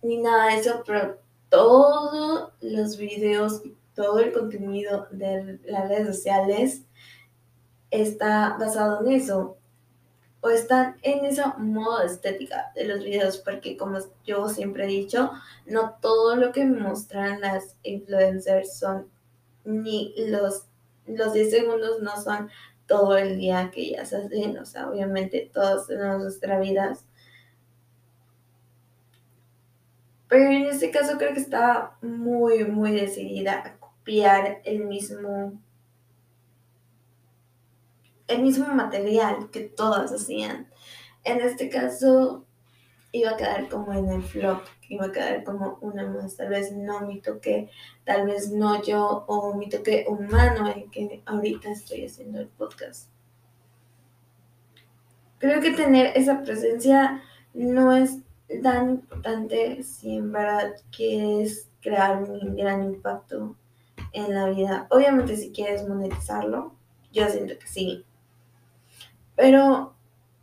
ni 0.03 0.19
nada 0.19 0.47
de 0.49 0.61
eso, 0.61 0.83
pero 0.87 1.19
todos 1.49 2.53
los 2.61 2.97
videos 2.97 3.63
y 3.65 3.77
todo 3.95 4.21
el 4.21 4.33
contenido 4.33 5.09
de 5.11 5.59
las 5.65 5.89
redes 5.89 6.07
sociales 6.07 6.83
está 7.91 8.57
basado 8.59 9.05
en 9.05 9.13
eso 9.13 9.59
o 10.43 10.51
están 10.51 10.97
en 11.03 11.25
esa 11.25 11.55
moda 11.57 12.05
estética 12.05 12.73
de 12.75 12.85
los 12.85 13.05
videos, 13.05 13.39
porque 13.39 13.77
como 13.77 13.99
yo 14.27 14.49
siempre 14.49 14.85
he 14.85 14.89
dicho, 14.89 15.31
no 15.67 15.95
todo 16.01 16.35
lo 16.35 16.51
que 16.51 16.65
muestran 16.65 17.41
las 17.41 17.77
influencers 17.85 18.77
son 18.77 19.09
ni 19.65 20.13
los, 20.17 20.65
los 21.07 21.33
10 21.33 21.49
segundos 21.49 22.03
no 22.03 22.21
son 22.21 22.51
todo 22.87 23.17
el 23.17 23.39
día 23.39 23.71
que 23.73 23.83
ellas 23.83 24.13
hacen, 24.13 24.59
o 24.59 24.67
sea, 24.67 24.91
obviamente 24.91 25.49
todos 25.53 25.87
tenemos 25.87 26.21
nuestras 26.21 26.61
vidas. 26.61 27.05
Pero 30.27 30.51
en 30.51 30.65
este 30.65 30.91
caso 30.91 31.19
creo 31.19 31.35
que 31.35 31.41
está 31.41 31.97
muy, 32.03 32.65
muy 32.65 32.91
decidida 32.91 33.63
a 33.65 33.79
copiar 33.79 34.61
el 34.65 34.87
mismo 34.87 35.63
el 38.33 38.43
mismo 38.43 38.67
material 38.69 39.51
que 39.51 39.61
todas 39.61 40.13
hacían. 40.13 40.69
En 41.25 41.41
este 41.41 41.69
caso 41.69 42.45
iba 43.13 43.31
a 43.31 43.37
quedar 43.37 43.69
como 43.69 43.93
en 43.93 44.09
el 44.09 44.23
flop, 44.23 44.63
iba 44.89 45.07
a 45.07 45.13
quedar 45.13 45.45
como 45.45 45.79
una 45.83 46.07
más, 46.09 46.37
tal 46.37 46.49
vez 46.49 46.73
no 46.73 47.01
mi 47.03 47.21
toque, 47.21 47.71
tal 48.05 48.27
vez 48.27 48.51
no 48.51 48.83
yo 48.83 49.25
o 49.29 49.55
mi 49.55 49.69
toque 49.69 50.07
humano 50.09 50.73
en 50.75 50.91
que 50.91 51.23
ahorita 51.27 51.71
estoy 51.71 52.07
haciendo 52.07 52.41
el 52.41 52.49
podcast. 52.49 53.09
Creo 55.39 55.61
que 55.61 55.73
tener 55.73 56.17
esa 56.17 56.43
presencia 56.43 57.23
no 57.53 57.93
es 57.93 58.19
tan 58.63 58.91
importante 58.91 59.83
si 59.83 60.17
en 60.17 60.33
verdad 60.33 60.75
quieres 60.95 61.69
crear 61.81 62.23
un 62.23 62.57
gran 62.57 62.85
impacto 62.85 63.57
en 64.13 64.35
la 64.35 64.49
vida. 64.49 64.87
Obviamente 64.91 65.37
si 65.37 65.53
quieres 65.53 65.87
monetizarlo, 65.87 66.75
yo 67.13 67.29
siento 67.29 67.59
que 67.59 67.67
sí, 67.67 68.07
pero 69.37 69.95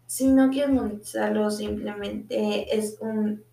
si 0.07 0.27
no 0.27 0.49
quieres 0.49 0.71
monetizarlo, 0.71 1.51
simplemente 1.51 2.75
es 2.75 2.97
un 2.99 3.43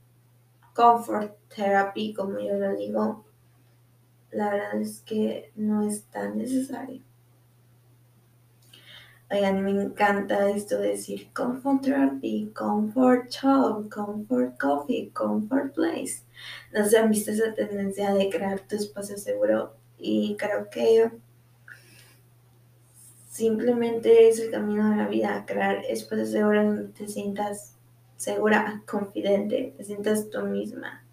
comfort 0.75 1.37
therapy, 1.55 2.15
como 2.15 2.39
yo 2.41 2.55
lo 2.55 2.75
digo. 2.77 3.25
La 4.31 4.51
verdad 4.51 4.81
es 4.81 5.01
que 5.01 5.53
no 5.57 5.87
es 5.87 6.05
tan 6.05 6.39
necesario. 6.39 7.03
Oigan, 9.29 9.65
me 9.65 9.71
encanta 9.71 10.49
esto 10.51 10.79
de 10.79 10.91
decir 10.91 11.33
comfort 11.33 11.83
therapy, 11.83 12.53
comfort 12.55 13.29
shop, 13.29 13.91
comfort 13.91 14.57
coffee, 14.57 15.11
comfort 15.13 15.75
place. 15.75 16.23
No 16.73 16.85
sé, 16.85 16.99
han 16.99 17.11
visto 17.11 17.33
esa 17.33 17.53
tendencia 17.53 18.15
de 18.15 18.31
crear 18.31 18.61
tu 18.61 18.77
espacio 18.77 19.19
seguro 19.19 19.75
y 19.99 20.37
creo 20.39 20.71
que 20.71 21.11
Simplemente 23.37 24.31
es 24.31 24.41
el 24.41 24.51
camino 24.51 24.89
de 24.89 24.97
la 24.97 25.09
vida, 25.09 25.45
crear 25.47 25.85
espacios 25.85 26.31
seguros 26.31 26.65
donde 26.65 26.89
te 26.95 27.07
sientas 27.07 27.77
segura, 28.17 28.83
confidente, 28.87 29.75
te 29.77 29.85
sientas 29.85 30.31
tú 30.31 30.41
misma. 30.47 31.05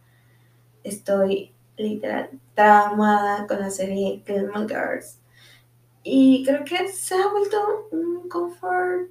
estoy 0.86 1.52
literal 1.76 2.30
traumada 2.54 3.46
con 3.46 3.60
la 3.60 3.70
serie 3.70 4.24
Gilmore 4.26 4.70
Girls. 4.70 5.20
Y 6.02 6.46
creo 6.46 6.64
que 6.64 6.88
se 6.88 7.14
ha 7.14 7.28
vuelto 7.28 7.90
un 7.92 8.30
comfort 8.30 9.10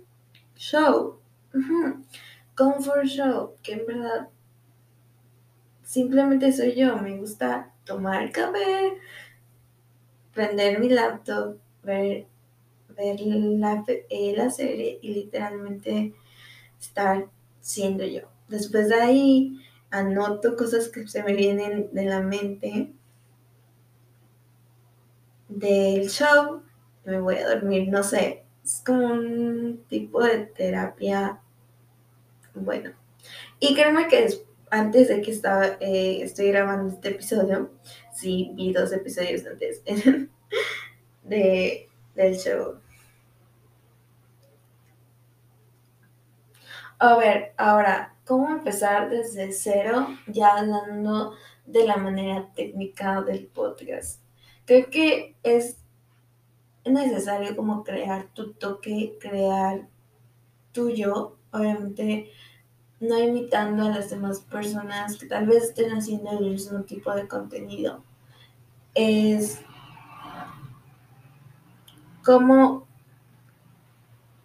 show. 0.56 1.18
Comfort 2.54 3.04
show, 3.04 3.56
que 3.62 3.74
en 3.74 3.86
verdad 3.86 4.28
simplemente 5.82 6.50
soy 6.50 6.74
yo. 6.76 6.96
Me 6.96 7.18
gusta 7.18 7.74
tomar 7.84 8.32
café, 8.32 8.94
prender 10.32 10.80
mi 10.80 10.88
laptop, 10.88 11.58
ver, 11.82 12.31
eh, 13.02 14.34
la 14.36 14.50
serie 14.50 14.98
y 15.02 15.14
literalmente 15.14 16.14
estar 16.80 17.28
siendo 17.60 18.04
yo. 18.04 18.22
Después 18.48 18.88
de 18.88 18.96
ahí 18.96 19.60
anoto 19.90 20.56
cosas 20.56 20.88
que 20.88 21.06
se 21.08 21.22
me 21.22 21.34
vienen 21.34 21.90
de 21.92 22.04
la 22.04 22.20
mente 22.20 22.92
del 25.48 26.08
show, 26.08 26.62
me 27.04 27.20
voy 27.20 27.36
a 27.36 27.48
dormir, 27.48 27.88
no 27.88 28.02
sé, 28.02 28.44
es 28.64 28.82
como 28.84 29.06
un 29.06 29.84
tipo 29.88 30.22
de 30.22 30.46
terapia 30.46 31.40
bueno. 32.54 32.92
Y 33.60 33.74
créeme 33.74 34.08
que 34.08 34.28
antes 34.70 35.08
de 35.08 35.20
que 35.20 35.30
estaba, 35.30 35.66
eh, 35.80 36.20
estoy 36.22 36.48
grabando 36.48 36.94
este 36.94 37.10
episodio, 37.10 37.70
sí 38.12 38.52
vi 38.54 38.72
dos 38.72 38.92
episodios 38.92 39.46
antes 39.46 39.82
de, 41.24 41.88
del 42.14 42.36
show. 42.36 42.81
A 47.04 47.16
ver, 47.16 47.52
ahora, 47.56 48.14
¿cómo 48.24 48.48
empezar 48.48 49.10
desde 49.10 49.50
cero 49.50 50.06
ya 50.28 50.56
hablando 50.56 51.32
de 51.66 51.84
la 51.84 51.96
manera 51.96 52.52
técnica 52.54 53.22
del 53.22 53.48
podcast? 53.48 54.22
Creo 54.66 54.88
que 54.88 55.34
es 55.42 55.78
necesario 56.84 57.56
como 57.56 57.82
crear 57.82 58.28
tu 58.34 58.52
toque, 58.52 59.18
crear 59.20 59.88
tuyo, 60.70 61.38
obviamente 61.50 62.30
no 63.00 63.18
imitando 63.18 63.82
a 63.82 63.88
las 63.90 64.10
demás 64.10 64.38
personas 64.38 65.18
que 65.18 65.26
tal 65.26 65.46
vez 65.46 65.64
estén 65.64 65.90
haciendo 65.90 66.30
el 66.30 66.50
mismo 66.50 66.84
tipo 66.84 67.12
de 67.12 67.26
contenido. 67.26 68.04
Es 68.94 69.60
como 72.24 72.86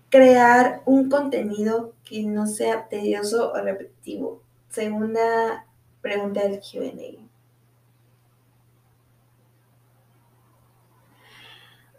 crear 0.09 0.81
un 0.85 1.09
contenido 1.09 1.93
que 2.03 2.23
no 2.23 2.47
sea 2.47 2.87
tedioso 2.87 3.51
o 3.51 3.61
repetitivo. 3.61 4.41
Segunda 4.69 5.65
pregunta 6.01 6.41
del 6.41 6.59
QA. 6.59 7.27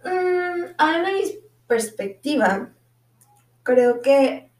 Mm, 0.04 0.74
a 0.78 1.02
mi 1.02 1.40
perspectiva, 1.66 2.72
creo 3.62 4.00
que 4.00 4.50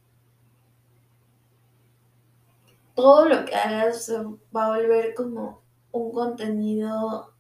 todo 2.95 3.27
lo 3.29 3.45
que 3.45 3.55
hagas 3.55 4.13
va 4.55 4.67
a 4.67 4.77
volver 4.77 5.15
como 5.15 5.63
un 5.93 6.13
contenido 6.13 7.33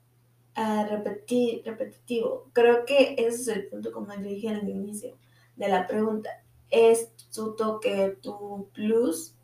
uh, 0.57 0.85
repetitivo. 0.89 2.49
Creo 2.53 2.85
que 2.87 3.15
ese 3.19 3.29
es 3.29 3.49
el 3.49 3.67
punto, 3.67 3.93
como 3.93 4.15
dije 4.17 4.49
al 4.49 4.69
inicio 4.69 5.19
de 5.59 5.69
la 5.69 5.87
pregunta. 5.87 6.31
¿Es 6.71 7.11
tu 7.35 7.55
toque, 7.55 8.17
tu 8.23 8.69
plus? 8.73 9.35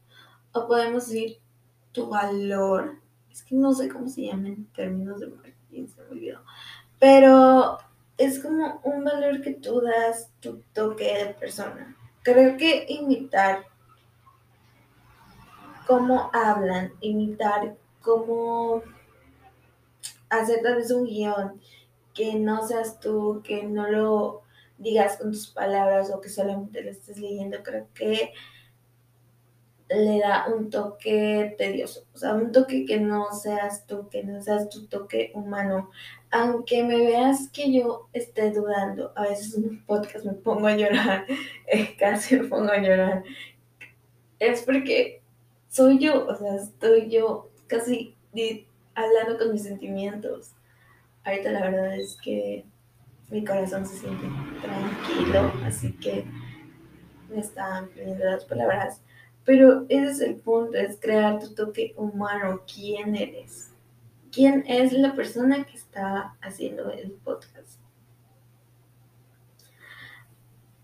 O 0.52 0.66
podemos 0.66 1.08
decir 1.08 1.38
tu 1.92 2.08
valor. 2.08 2.98
Es 3.30 3.42
que 3.42 3.56
no 3.56 3.74
sé 3.74 3.88
cómo 3.88 4.08
se 4.08 4.26
llama 4.26 4.48
en 4.48 4.64
términos 4.66 5.20
de 5.20 5.26
marketing, 5.26 5.88
se 5.88 6.02
me 6.02 6.08
olvidó. 6.08 6.40
Pero 7.00 7.78
es 8.16 8.40
como 8.40 8.80
un 8.84 9.04
valor 9.04 9.42
que 9.42 9.54
tú 9.54 9.80
das, 9.80 10.30
tu 10.40 10.62
toque 10.72 11.18
de 11.18 11.34
persona. 11.34 11.96
Creo 12.22 12.56
que 12.56 12.86
imitar 12.88 13.66
cómo 15.86 16.30
hablan, 16.32 16.92
imitar 17.00 17.76
cómo 18.00 18.82
hacer 20.30 20.62
tal 20.62 20.76
vez 20.76 20.90
un 20.90 21.04
guion, 21.04 21.60
que 22.14 22.36
no 22.36 22.66
seas 22.66 23.00
tú, 23.00 23.42
que 23.44 23.64
no 23.64 23.90
lo 23.90 24.43
digas 24.78 25.16
con 25.16 25.32
tus 25.32 25.48
palabras 25.48 26.10
o 26.10 26.20
que 26.20 26.28
solamente 26.28 26.82
lo 26.82 26.90
estés 26.90 27.18
leyendo, 27.18 27.62
creo 27.62 27.88
que 27.94 28.32
le 29.88 30.18
da 30.18 30.46
un 30.48 30.70
toque 30.70 31.54
tedioso, 31.58 32.06
o 32.14 32.18
sea, 32.18 32.34
un 32.34 32.52
toque 32.52 32.84
que 32.86 32.98
no 32.98 33.32
seas 33.32 33.86
tú, 33.86 34.08
que 34.08 34.24
no 34.24 34.40
seas 34.42 34.68
tu 34.68 34.86
toque 34.86 35.30
humano. 35.34 35.90
Aunque 36.30 36.82
me 36.82 36.96
veas 36.96 37.48
que 37.50 37.72
yo 37.72 38.08
esté 38.12 38.50
dudando, 38.50 39.12
a 39.14 39.22
veces 39.22 39.56
en 39.56 39.68
un 39.68 39.84
podcast 39.84 40.24
me 40.24 40.32
pongo 40.32 40.66
a 40.66 40.76
llorar, 40.76 41.26
eh, 41.66 41.96
casi 41.98 42.36
me 42.38 42.48
pongo 42.48 42.72
a 42.72 42.78
llorar, 42.78 43.22
es 44.38 44.62
porque 44.62 45.22
soy 45.68 45.98
yo, 45.98 46.26
o 46.26 46.34
sea, 46.34 46.56
estoy 46.56 47.08
yo 47.08 47.50
casi 47.66 48.16
hablando 48.94 49.38
con 49.38 49.52
mis 49.52 49.62
sentimientos. 49.62 50.52
Ahorita 51.24 51.50
la 51.52 51.62
verdad 51.62 51.96
es 51.96 52.16
que 52.22 52.64
mi 53.28 53.44
corazón 53.44 53.86
se 53.86 53.98
siente 53.98 54.26
tranquilo, 54.62 55.52
así 55.64 55.92
que 55.94 56.24
me 57.28 57.40
están 57.40 57.88
pidiendo 57.88 58.24
las 58.24 58.44
palabras. 58.44 59.02
Pero 59.44 59.84
ese 59.88 60.10
es 60.10 60.20
el 60.20 60.36
punto, 60.36 60.78
es 60.78 60.98
crear 61.00 61.38
tu 61.38 61.54
toque 61.54 61.94
humano. 61.96 62.62
¿Quién 62.72 63.14
eres? 63.14 63.72
¿Quién 64.32 64.64
es 64.66 64.92
la 64.92 65.14
persona 65.14 65.64
que 65.64 65.76
está 65.76 66.36
haciendo 66.40 66.90
el 66.90 67.12
podcast? 67.12 67.78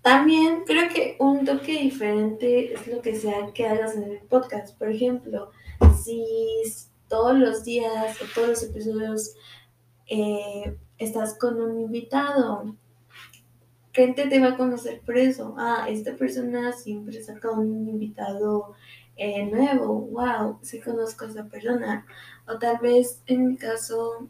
También 0.03 0.65
creo 0.65 0.89
que 0.89 1.17
un 1.19 1.45
toque 1.45 1.79
diferente 1.79 2.73
es 2.73 2.87
lo 2.87 3.03
que 3.03 3.15
sea 3.15 3.53
que 3.53 3.67
hagas 3.67 3.97
en 3.97 4.05
el 4.05 4.19
podcast. 4.21 4.79
Por 4.79 4.91
ejemplo, 4.91 5.51
si 6.03 6.25
todos 7.09 7.39
los 7.39 7.65
días 7.65 8.21
o 8.23 8.25
todos 8.35 8.49
los 8.49 8.63
episodios 8.63 9.35
eh, 10.07 10.77
estás 11.01 11.37
con 11.37 11.61
un 11.61 11.81
invitado, 11.81 12.77
gente 13.93 14.29
te 14.29 14.39
va 14.39 14.49
a 14.49 14.57
conocer 14.57 15.01
por 15.01 15.17
eso. 15.17 15.55
Ah, 15.59 15.87
esta 15.89 16.15
persona 16.15 16.73
siempre 16.73 17.23
saca 17.23 17.51
un 17.51 17.89
invitado 17.89 18.75
eh, 19.17 19.47
nuevo. 19.47 20.03
Wow, 20.03 20.59
sí 20.63 20.81
conozco 20.81 21.25
a 21.25 21.29
esa 21.29 21.45
persona. 21.47 22.07
O 22.47 22.59
tal 22.59 22.79
vez 22.79 23.23
en 23.27 23.49
mi 23.49 23.57
caso, 23.57 24.29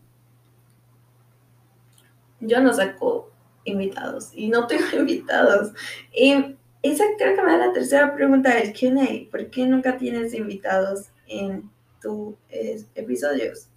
yo 2.41 2.61
no 2.61 2.73
saco 2.73 3.31
invitados 3.65 4.31
y 4.33 4.49
no 4.49 4.67
tengo 4.67 4.85
invitados. 4.99 5.73
Y 6.15 6.57
esa 6.83 7.05
creo 7.19 7.37
que 7.37 7.43
me 7.43 7.53
da 7.53 7.67
la 7.67 7.73
tercera 7.73 8.15
pregunta 8.15 8.55
del 8.55 8.73
QA. 8.73 9.31
¿Por 9.31 9.51
qué 9.51 9.67
nunca 9.67 9.99
tienes 9.99 10.33
invitados 10.35 11.11
en 11.27 11.71
tus 12.01 12.37
episodios? 12.95 13.69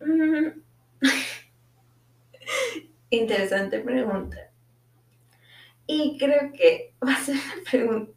Mm. 0.00 0.60
Interesante 3.12 3.78
pregunta. 3.80 4.50
Y 5.86 6.16
creo 6.18 6.50
que 6.54 6.94
va 7.06 7.12
a 7.12 7.20
ser 7.20 7.38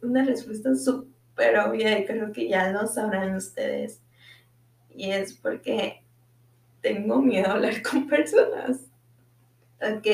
una 0.00 0.24
respuesta 0.24 0.74
súper 0.74 1.58
obvia 1.58 1.98
y 1.98 2.06
creo 2.06 2.32
que 2.32 2.48
ya 2.48 2.70
lo 2.70 2.86
sabrán 2.86 3.36
ustedes. 3.36 4.00
Y 4.88 5.10
es 5.10 5.34
porque 5.34 6.02
tengo 6.80 7.20
miedo 7.20 7.48
a 7.48 7.52
hablar 7.52 7.82
con 7.90 8.08
personas. 8.08 8.86
Ok, 9.82 10.06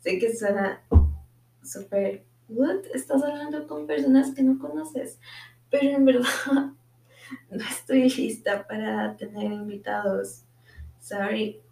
sé 0.00 0.18
que 0.18 0.36
suena 0.36 0.82
súper, 1.64 2.22
¿what? 2.48 2.84
Estás 2.92 3.22
hablando 3.22 3.66
con 3.66 3.86
personas 3.86 4.34
que 4.34 4.42
no 4.42 4.58
conoces. 4.58 5.18
Pero 5.70 5.96
en 5.96 6.04
verdad 6.04 6.28
no 7.50 7.64
estoy 7.64 8.10
lista 8.10 8.66
para 8.68 9.16
tener 9.16 9.50
invitados. 9.50 10.42
Sorry. 11.00 11.62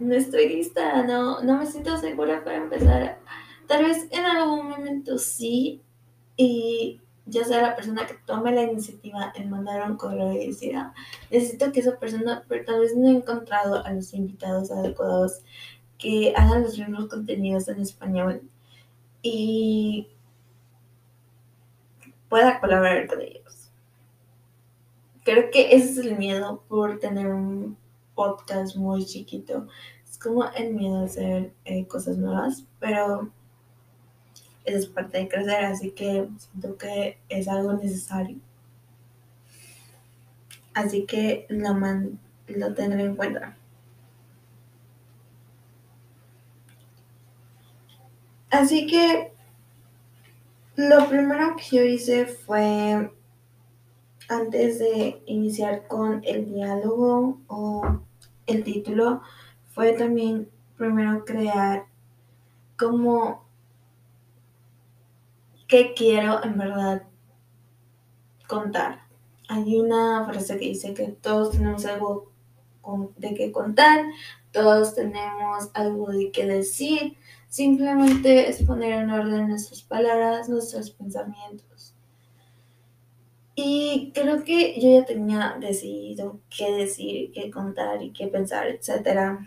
No 0.00 0.14
estoy 0.14 0.48
lista, 0.48 1.02
no, 1.04 1.42
no 1.42 1.58
me 1.58 1.66
siento 1.66 1.96
segura 1.98 2.42
para 2.42 2.56
empezar. 2.56 3.20
Tal 3.68 3.84
vez 3.84 4.08
en 4.10 4.24
algún 4.24 4.68
momento 4.68 5.18
sí, 5.18 5.82
y 6.36 7.00
ya 7.26 7.44
sea 7.44 7.62
la 7.62 7.76
persona 7.76 8.06
que 8.06 8.14
tome 8.24 8.52
la 8.52 8.62
iniciativa 8.62 9.32
en 9.36 9.50
mandar 9.50 9.88
un 9.88 9.96
correo 9.96 10.32
y 10.32 10.48
decir, 10.48 10.74
ah, 10.74 10.94
necesito 11.30 11.70
que 11.70 11.80
esa 11.80 11.98
persona, 11.98 12.44
pero 12.48 12.64
tal 12.64 12.80
vez 12.80 12.96
no 12.96 13.08
he 13.08 13.12
encontrado 13.12 13.84
a 13.84 13.92
los 13.92 14.14
invitados 14.14 14.70
adecuados 14.70 15.42
que 15.98 16.32
hagan 16.34 16.62
los 16.62 16.78
mismos 16.78 17.08
contenidos 17.08 17.68
en 17.68 17.80
español 17.80 18.42
y 19.22 20.08
pueda 22.30 22.58
colaborar 22.58 23.06
con 23.06 23.20
ellos. 23.20 23.70
Creo 25.24 25.50
que 25.50 25.76
ese 25.76 25.90
es 25.90 25.98
el 25.98 26.16
miedo 26.16 26.64
por 26.68 26.98
tener 26.98 27.26
un 27.26 27.76
podcast 28.14 28.76
muy 28.76 29.04
chiquito. 29.04 29.66
Es 30.08 30.18
como 30.18 30.44
el 30.52 30.74
miedo 30.74 31.00
a 31.00 31.04
hacer 31.04 31.52
eh, 31.64 31.86
cosas 31.86 32.16
nuevas, 32.18 32.64
pero 32.78 33.30
es 34.64 34.86
parte 34.86 35.18
de 35.18 35.28
crecer, 35.28 35.64
así 35.64 35.90
que 35.92 36.28
siento 36.36 36.76
que 36.76 37.18
es 37.28 37.48
algo 37.48 37.72
necesario. 37.74 38.38
Así 40.74 41.04
que 41.06 41.46
lo, 41.48 41.74
lo 42.48 42.74
tendré 42.74 43.04
en 43.04 43.16
cuenta. 43.16 43.56
Así 48.50 48.86
que 48.86 49.32
lo 50.76 51.08
primero 51.08 51.56
que 51.56 51.76
yo 51.76 51.84
hice 51.84 52.26
fue, 52.26 53.12
antes 54.30 54.78
de 54.78 55.22
iniciar 55.26 55.88
con 55.88 56.22
el 56.24 56.46
diálogo 56.54 57.40
o 57.48 58.00
el 58.46 58.62
título, 58.62 59.22
fue 59.74 59.92
también 59.92 60.48
primero 60.76 61.24
crear 61.24 61.86
como 62.78 63.44
qué 65.66 65.94
quiero 65.94 66.42
en 66.44 66.56
verdad 66.56 67.02
contar. 68.46 69.02
Hay 69.48 69.78
una 69.78 70.24
frase 70.26 70.58
que 70.58 70.66
dice 70.66 70.94
que 70.94 71.08
todos 71.08 71.50
tenemos 71.50 71.84
algo 71.84 72.30
de 73.16 73.34
qué 73.34 73.50
contar, 73.50 74.06
todos 74.52 74.94
tenemos 74.94 75.70
algo 75.74 76.10
de 76.10 76.30
qué 76.30 76.46
decir, 76.46 77.16
simplemente 77.48 78.48
es 78.48 78.62
poner 78.62 78.92
en 78.92 79.10
orden 79.10 79.48
nuestras 79.48 79.82
palabras, 79.82 80.48
nuestros 80.48 80.90
pensamientos. 80.92 81.69
Y 83.62 84.12
creo 84.14 84.42
que 84.44 84.80
yo 84.80 85.00
ya 85.00 85.04
tenía 85.04 85.56
decidido 85.60 86.40
qué 86.56 86.72
decir, 86.72 87.30
qué 87.32 87.50
contar 87.50 88.02
y 88.02 88.10
qué 88.12 88.26
pensar, 88.28 88.68
etcétera 88.68 89.46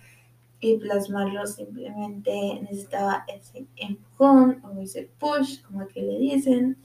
y 0.64 0.78
plasmarlo 0.78 1.46
simplemente 1.46 2.32
necesitaba 2.62 3.26
ese 3.28 3.66
empujón 3.76 4.64
o 4.64 4.82
ese 4.82 5.10
push, 5.20 5.62
como 5.62 5.86
que 5.90 6.02
le 6.02 6.18
dicen, 6.20 6.78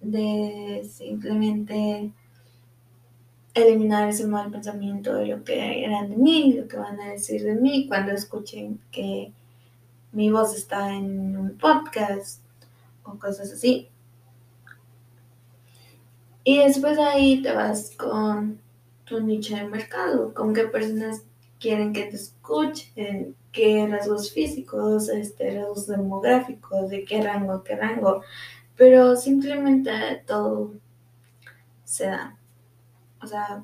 de 0.00 0.88
simplemente 0.88 2.12
eliminar 3.54 4.08
ese 4.08 4.24
mal 4.28 4.52
pensamiento 4.52 5.14
de 5.14 5.26
lo 5.26 5.42
que 5.42 5.84
eran 5.84 6.10
de 6.10 6.16
mí, 6.16 6.52
lo 6.52 6.68
que 6.68 6.76
van 6.76 7.00
a 7.00 7.10
decir 7.10 7.42
de 7.42 7.56
mí 7.56 7.88
cuando 7.88 8.12
escuchen 8.12 8.80
que 8.92 9.32
mi 10.12 10.30
voz 10.30 10.54
está 10.54 10.94
en 10.94 11.36
un 11.36 11.58
podcast 11.58 12.40
o 13.02 13.18
cosas 13.18 13.52
así. 13.52 13.88
Y 16.50 16.56
después 16.56 16.96
de 16.96 17.04
ahí 17.04 17.42
te 17.42 17.52
vas 17.52 17.90
con 17.98 18.58
tu 19.04 19.20
nicho 19.20 19.54
de 19.54 19.64
mercado, 19.64 20.32
con 20.32 20.54
qué 20.54 20.64
personas 20.64 21.22
quieren 21.60 21.92
que 21.92 22.04
te 22.04 22.16
escuchen, 22.16 23.36
qué 23.52 23.86
rasgos 23.86 24.32
físicos, 24.32 25.10
este, 25.10 25.58
rasgos 25.58 25.86
demográficos, 25.88 26.88
de 26.88 27.04
qué 27.04 27.20
rango, 27.20 27.62
qué 27.62 27.76
rango, 27.76 28.22
pero 28.76 29.14
simplemente 29.14 29.90
todo 30.26 30.72
se 31.84 32.06
da. 32.06 32.38
O 33.22 33.26
sea, 33.26 33.62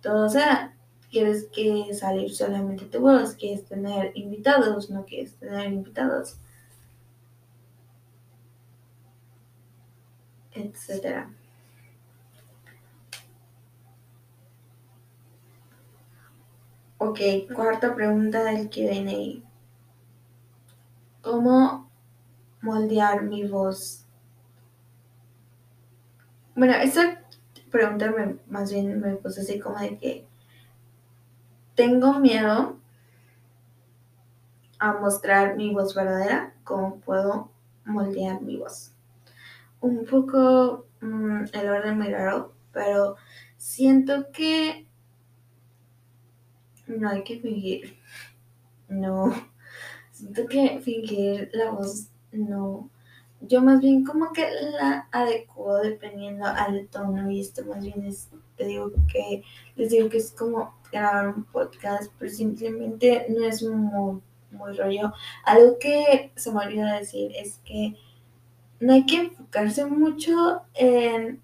todo 0.00 0.28
se 0.28 0.40
da. 0.40 0.74
Quieres 1.08 1.46
que 1.52 1.94
salir 1.94 2.34
solamente 2.34 2.86
tu 2.86 2.98
voz, 2.98 3.34
quieres 3.34 3.64
tener 3.64 4.10
invitados, 4.16 4.90
no 4.90 5.04
quieres 5.04 5.36
tener 5.36 5.72
invitados, 5.72 6.36
etcétera. 10.50 11.30
Ok, 17.06 17.20
cuarta 17.54 17.94
pregunta 17.94 18.42
del 18.44 18.70
QA. 18.70 19.42
¿Cómo 21.20 21.90
moldear 22.62 23.24
mi 23.24 23.46
voz? 23.46 24.06
Bueno, 26.54 26.72
esta 26.76 27.22
pregunta 27.70 28.10
me, 28.10 28.38
más 28.48 28.72
bien 28.72 29.02
me 29.02 29.16
puse 29.16 29.42
así 29.42 29.60
como 29.60 29.78
de 29.80 29.98
que 29.98 30.26
tengo 31.74 32.20
miedo 32.20 32.78
a 34.78 34.94
mostrar 34.94 35.56
mi 35.56 35.74
voz 35.74 35.94
verdadera, 35.94 36.54
cómo 36.64 37.00
puedo 37.00 37.50
moldear 37.84 38.40
mi 38.40 38.56
voz. 38.56 38.94
Un 39.82 40.06
poco 40.06 40.86
mm, 41.02 41.44
el 41.52 41.68
orden 41.68 41.98
muy 41.98 42.08
raro, 42.08 42.54
pero 42.72 43.16
siento 43.58 44.32
que 44.32 44.86
no 46.86 47.08
hay 47.08 47.22
que 47.24 47.40
fingir. 47.40 47.96
No. 48.88 49.32
Siento 50.12 50.46
que 50.46 50.80
fingir 50.80 51.50
la 51.52 51.70
voz 51.70 52.08
no. 52.32 52.90
Yo 53.40 53.60
más 53.60 53.80
bien 53.80 54.04
como 54.04 54.32
que 54.32 54.46
la 54.78 55.08
adecuo 55.12 55.76
dependiendo 55.78 56.46
al 56.46 56.86
tono 56.88 57.30
y 57.30 57.40
esto 57.40 57.64
más 57.64 57.84
bien 57.84 58.04
es, 58.04 58.30
te 58.56 58.64
digo 58.64 58.90
que, 59.12 59.42
les 59.76 59.90
digo 59.90 60.08
que 60.08 60.18
es 60.18 60.30
como 60.30 60.74
grabar 60.90 61.28
un 61.28 61.44
podcast, 61.44 62.10
pero 62.18 62.30
simplemente 62.30 63.26
no 63.28 63.44
es 63.44 63.62
muy, 63.62 64.20
muy 64.50 64.76
rollo. 64.76 65.12
Algo 65.44 65.78
que 65.78 66.32
se 66.36 66.52
me 66.52 66.64
olvidó 66.64 66.86
decir 66.86 67.32
es 67.36 67.58
que 67.64 67.94
no 68.80 68.94
hay 68.94 69.04
que 69.04 69.16
enfocarse 69.16 69.84
mucho 69.84 70.62
en 70.74 71.42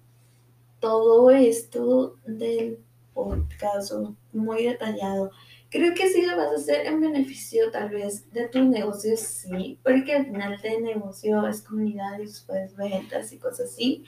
todo 0.79 1.29
esto 1.29 2.17
del 2.25 2.79
podcast 3.25 3.93
muy 4.33 4.65
detallado. 4.65 5.31
Creo 5.69 5.93
que 5.93 6.09
sí 6.09 6.23
lo 6.23 6.35
vas 6.35 6.51
a 6.51 6.55
hacer 6.55 6.85
en 6.85 6.99
beneficio 6.99 7.71
tal 7.71 7.89
vez 7.89 8.31
de 8.33 8.47
tu 8.49 8.63
negocio, 8.63 9.15
sí, 9.15 9.79
porque 9.83 10.15
al 10.15 10.25
final 10.25 10.59
de 10.61 10.81
negocio 10.81 11.47
es 11.47 11.61
comunidad 11.61 12.19
y 12.19 12.25
después 12.25 12.75
ventas 12.75 13.31
y 13.31 13.37
cosas 13.37 13.71
así. 13.71 14.03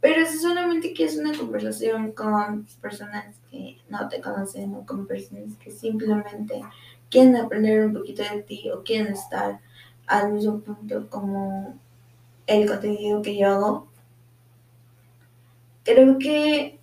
Pero 0.00 0.24
si 0.24 0.38
solamente 0.38 0.92
quieres 0.92 1.16
una 1.16 1.36
conversación 1.36 2.12
con 2.12 2.66
personas 2.80 3.36
que 3.50 3.78
no 3.88 4.08
te 4.08 4.20
conocen 4.20 4.74
o 4.74 4.86
con 4.86 5.06
personas 5.06 5.56
que 5.56 5.70
simplemente 5.70 6.60
quieren 7.10 7.36
aprender 7.36 7.84
un 7.84 7.94
poquito 7.94 8.22
de 8.22 8.42
ti 8.42 8.70
o 8.70 8.82
quieren 8.84 9.12
estar 9.12 9.60
al 10.06 10.32
mismo 10.32 10.60
punto 10.60 11.08
como 11.10 11.78
el 12.46 12.66
contenido 12.66 13.20
que 13.22 13.36
yo 13.36 13.48
hago, 13.48 13.88
creo 15.84 16.18
que 16.18 16.77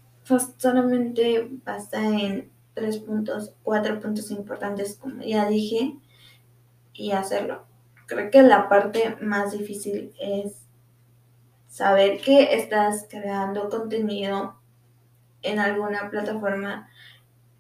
solamente 0.58 1.48
basta 1.64 2.04
en 2.04 2.52
tres 2.74 2.98
puntos, 2.98 3.56
cuatro 3.64 4.00
puntos 4.00 4.32
importantes, 4.32 4.96
como 4.96 5.24
ya 5.24 5.48
dije, 5.48 5.98
y 6.94 7.12
hacerlo. 7.12 7.66
Creo 8.08 8.30
que 8.30 8.42
la 8.42 8.70
parte 8.70 9.18
más 9.22 9.52
difícil 9.52 10.14
es 10.20 10.66
saber 11.68 12.22
que 12.22 12.56
estás 12.56 13.08
creando 13.10 13.70
contenido 13.70 14.60
en 15.42 15.60
alguna 15.60 16.10
plataforma 16.10 16.90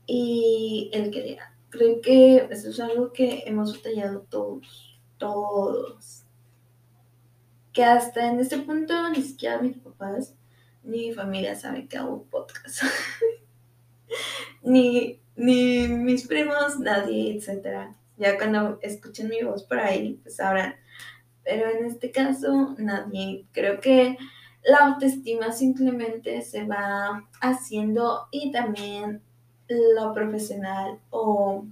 y 0.05 0.89
el 0.93 1.11
que 1.11 1.21
diga. 1.21 1.55
Creo 1.69 2.01
que 2.01 2.47
eso 2.49 2.69
es 2.69 2.79
algo 2.79 3.11
que 3.11 3.43
hemos 3.45 3.75
batallado 3.75 4.21
todos, 4.29 4.99
todos. 5.17 6.23
Que 7.73 7.83
hasta 7.83 8.31
en 8.31 8.39
este 8.39 8.59
punto 8.59 9.09
ni 9.09 9.21
siquiera 9.21 9.61
mis 9.61 9.77
papás 9.77 10.33
ni 10.85 11.07
mi 11.07 11.13
familia 11.13 11.55
sabe 11.55 11.87
que 11.87 11.97
hago 11.97 12.23
podcast. 12.25 12.83
ni, 14.63 15.19
ni 15.35 15.87
mis 15.87 16.27
primos, 16.27 16.79
nadie, 16.79 17.35
etc. 17.35 17.89
Ya 18.17 18.37
cuando 18.37 18.79
escuchen 18.81 19.29
mi 19.29 19.43
voz 19.43 19.63
por 19.63 19.79
ahí, 19.79 20.19
pues 20.23 20.37
sabrán. 20.37 20.75
Pero 21.43 21.69
en 21.69 21.85
este 21.85 22.11
caso, 22.11 22.75
nadie. 22.77 23.45
Creo 23.51 23.79
que 23.79 24.17
la 24.63 24.79
autoestima 24.79 25.51
simplemente 25.51 26.41
se 26.41 26.63
va 26.63 27.27
haciendo 27.41 28.27
y 28.31 28.51
también 28.51 29.21
lo 29.67 30.13
profesional 30.13 30.99
o 31.09 31.65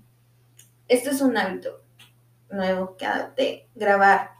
esto 0.88 1.12
es 1.12 1.21
un 1.21 1.38
hábito 1.38 1.82
nuevo 2.49 2.97
que 2.97 3.08
de 3.36 3.67
grabar 3.76 4.32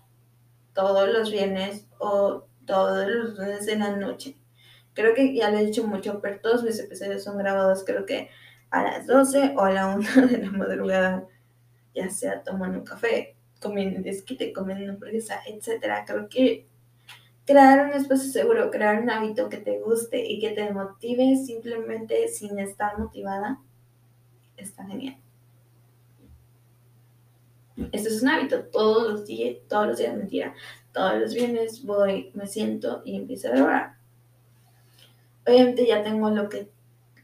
todos 0.74 1.08
los 1.10 1.32
viernes 1.32 1.88
o 2.00 2.46
todos 2.66 3.08
los 3.08 3.38
lunes 3.38 3.66
de 3.66 3.76
la 3.76 3.96
noche 3.96 4.36
Creo 4.94 5.16
que 5.16 5.34
ya 5.34 5.50
lo 5.50 5.58
he 5.58 5.66
dicho 5.66 5.88
mucho, 5.88 6.22
pero 6.22 6.40
todos 6.40 6.64
mis 6.64 6.80
episodios 6.80 7.24
son 7.24 7.38
grabados 7.38 7.84
creo 7.86 8.06
que 8.06 8.30
a 8.70 8.84
las 8.84 9.08
12 9.08 9.54
o 9.56 9.62
a 9.62 9.72
la 9.72 9.96
1 9.96 10.28
de 10.28 10.38
la 10.40 10.52
madrugada, 10.52 11.28
ya 11.96 12.10
sea 12.10 12.44
tomando 12.44 12.80
un 12.80 12.86
café, 12.86 13.36
comiendo 13.62 14.02
desquite, 14.02 14.54
comiendo 14.54 14.92
hamburguesa, 14.92 15.42
etc. 15.48 16.04
Creo 16.06 16.28
que 16.28 16.68
crear 17.46 17.86
un 17.86 17.94
espacio 17.94 18.32
seguro, 18.32 18.72
crear 18.72 19.02
un 19.02 19.10
hábito 19.10 19.50
que 19.50 19.58
te 19.58 19.80
guste 19.80 20.26
y 20.26 20.40
que 20.40 20.52
te 20.52 20.72
motive 20.72 21.36
simplemente 21.38 22.28
sin 22.28 22.60
estar 22.60 22.98
motivada, 22.98 23.60
está 24.58 24.86
genial. 24.86 25.18
Esto 27.92 28.10
es 28.10 28.22
un 28.22 28.30
hábito, 28.30 28.66
todos 28.66 29.12
los 29.12 29.26
días, 29.26 29.58
todos 29.68 29.88
los 29.88 29.98
días, 29.98 30.16
mentira, 30.16 30.54
todos 30.94 31.20
los 31.20 31.34
viernes 31.34 31.84
voy, 31.84 32.32
me 32.34 32.48
siento 32.48 33.02
y 33.04 33.16
empiezo 33.16 33.48
a 33.48 33.52
grabar 33.52 34.03
obviamente 35.46 35.86
ya 35.86 36.04
tengo 36.04 36.30
lo 36.30 36.50
que, 36.50 36.70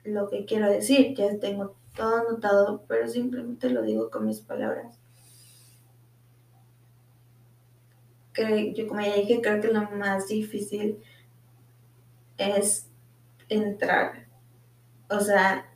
lo 0.04 0.30
que 0.30 0.46
quiero 0.46 0.70
decir, 0.70 1.16
ya 1.16 1.38
tengo 1.40 1.76
todo 1.96 2.18
anotado, 2.18 2.84
pero 2.88 3.08
simplemente 3.08 3.70
lo 3.70 3.82
digo 3.82 4.10
con 4.10 4.26
mis 4.26 4.42
palabras. 4.42 5.00
que 8.34 8.74
yo 8.74 8.88
como 8.88 9.02
ya 9.02 9.16
dije, 9.16 9.42
creo 9.42 9.62
que 9.62 9.68
lo 9.70 9.82
más 9.92 10.28
difícil 10.28 10.98
es 12.38 12.88
entrar. 13.50 14.28
O 15.10 15.20
sea, 15.20 15.70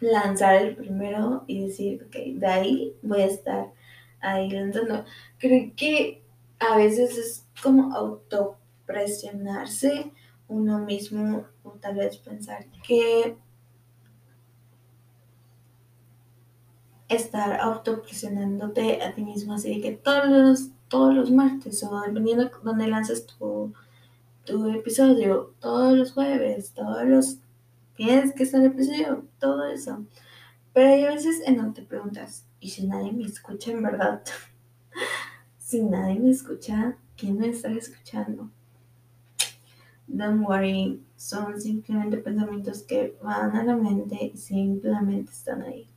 lanzar 0.00 0.56
el 0.56 0.76
primero 0.76 1.44
y 1.46 1.66
decir, 1.66 2.04
ok, 2.06 2.16
de 2.34 2.46
ahí 2.46 2.96
voy 3.02 3.22
a 3.22 3.26
estar 3.26 3.72
ahí 4.20 4.50
lanzando. 4.50 5.04
Creo 5.38 5.72
que 5.76 6.22
a 6.58 6.76
veces 6.76 7.16
es 7.18 7.46
como 7.62 7.94
autopresionarse 7.94 10.12
uno 10.52 10.78
mismo 10.80 11.44
o 11.62 11.70
tal 11.72 11.96
vez 11.96 12.18
pensar 12.18 12.66
que 12.86 13.36
estar 17.08 17.60
autopresionándote 17.60 19.02
a 19.02 19.14
ti 19.14 19.22
mismo 19.22 19.54
así 19.54 19.74
de 19.74 19.80
que 19.80 19.92
todos 19.92 20.28
los, 20.28 20.70
todos 20.88 21.14
los 21.14 21.30
martes 21.30 21.82
o 21.82 22.00
dependiendo 22.00 22.44
de 22.44 22.50
donde 22.62 22.86
lances 22.86 23.26
tu, 23.26 23.72
tu 24.44 24.68
episodio, 24.70 25.54
todos 25.60 25.96
los 25.96 26.12
jueves, 26.12 26.72
todos 26.72 27.04
los 27.04 27.38
tienes 27.96 28.32
que 28.32 28.44
estar 28.44 28.62
episodio, 28.64 29.24
todo 29.38 29.66
eso. 29.66 30.04
Pero 30.72 30.88
hay 30.88 31.04
veces 31.04 31.42
en 31.46 31.56
donde 31.56 31.82
te 31.82 31.86
preguntas, 31.86 32.46
¿y 32.60 32.70
si 32.70 32.86
nadie 32.86 33.12
me 33.12 33.24
escucha 33.24 33.72
en 33.72 33.82
verdad? 33.82 34.22
si 35.58 35.82
nadie 35.82 36.18
me 36.18 36.30
escucha, 36.30 36.96
¿quién 37.16 37.38
me 37.38 37.48
está 37.48 37.70
escuchando? 37.70 38.50
Don't 40.12 40.46
worry, 40.46 41.00
son 41.16 41.58
simplemente 41.58 42.18
pensamientos 42.18 42.82
que 42.82 43.16
van 43.22 43.56
a 43.56 43.64
la 43.64 43.76
mente 43.76 44.30
y 44.34 44.36
simplemente 44.36 45.32
están 45.32 45.62
ahí. 45.62 45.88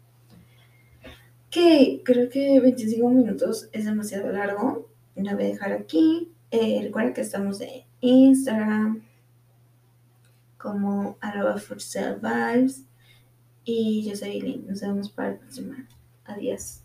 Ok, 1.47 2.01
creo 2.05 2.29
que 2.29 2.61
25 2.61 3.09
minutos 3.09 3.67
es 3.73 3.83
demasiado 3.83 4.31
largo. 4.31 4.87
Lo 5.15 5.33
voy 5.35 5.43
a 5.43 5.47
dejar 5.47 5.73
aquí. 5.73 6.31
Eh, 6.49 6.79
recuerda 6.81 7.13
que 7.13 7.21
estamos 7.21 7.59
en 7.59 7.83
Instagram 7.99 9.03
como 10.57 11.17
arroba 11.19 11.57
for 11.57 11.77
vibes. 11.77 12.85
Y 13.65 14.07
yo 14.07 14.15
soy 14.15 14.39
Lynn. 14.39 14.65
Nos 14.65 14.79
vemos 14.79 15.09
para 15.09 15.31
la 15.31 15.39
próxima. 15.39 15.87
Adiós. 16.23 16.84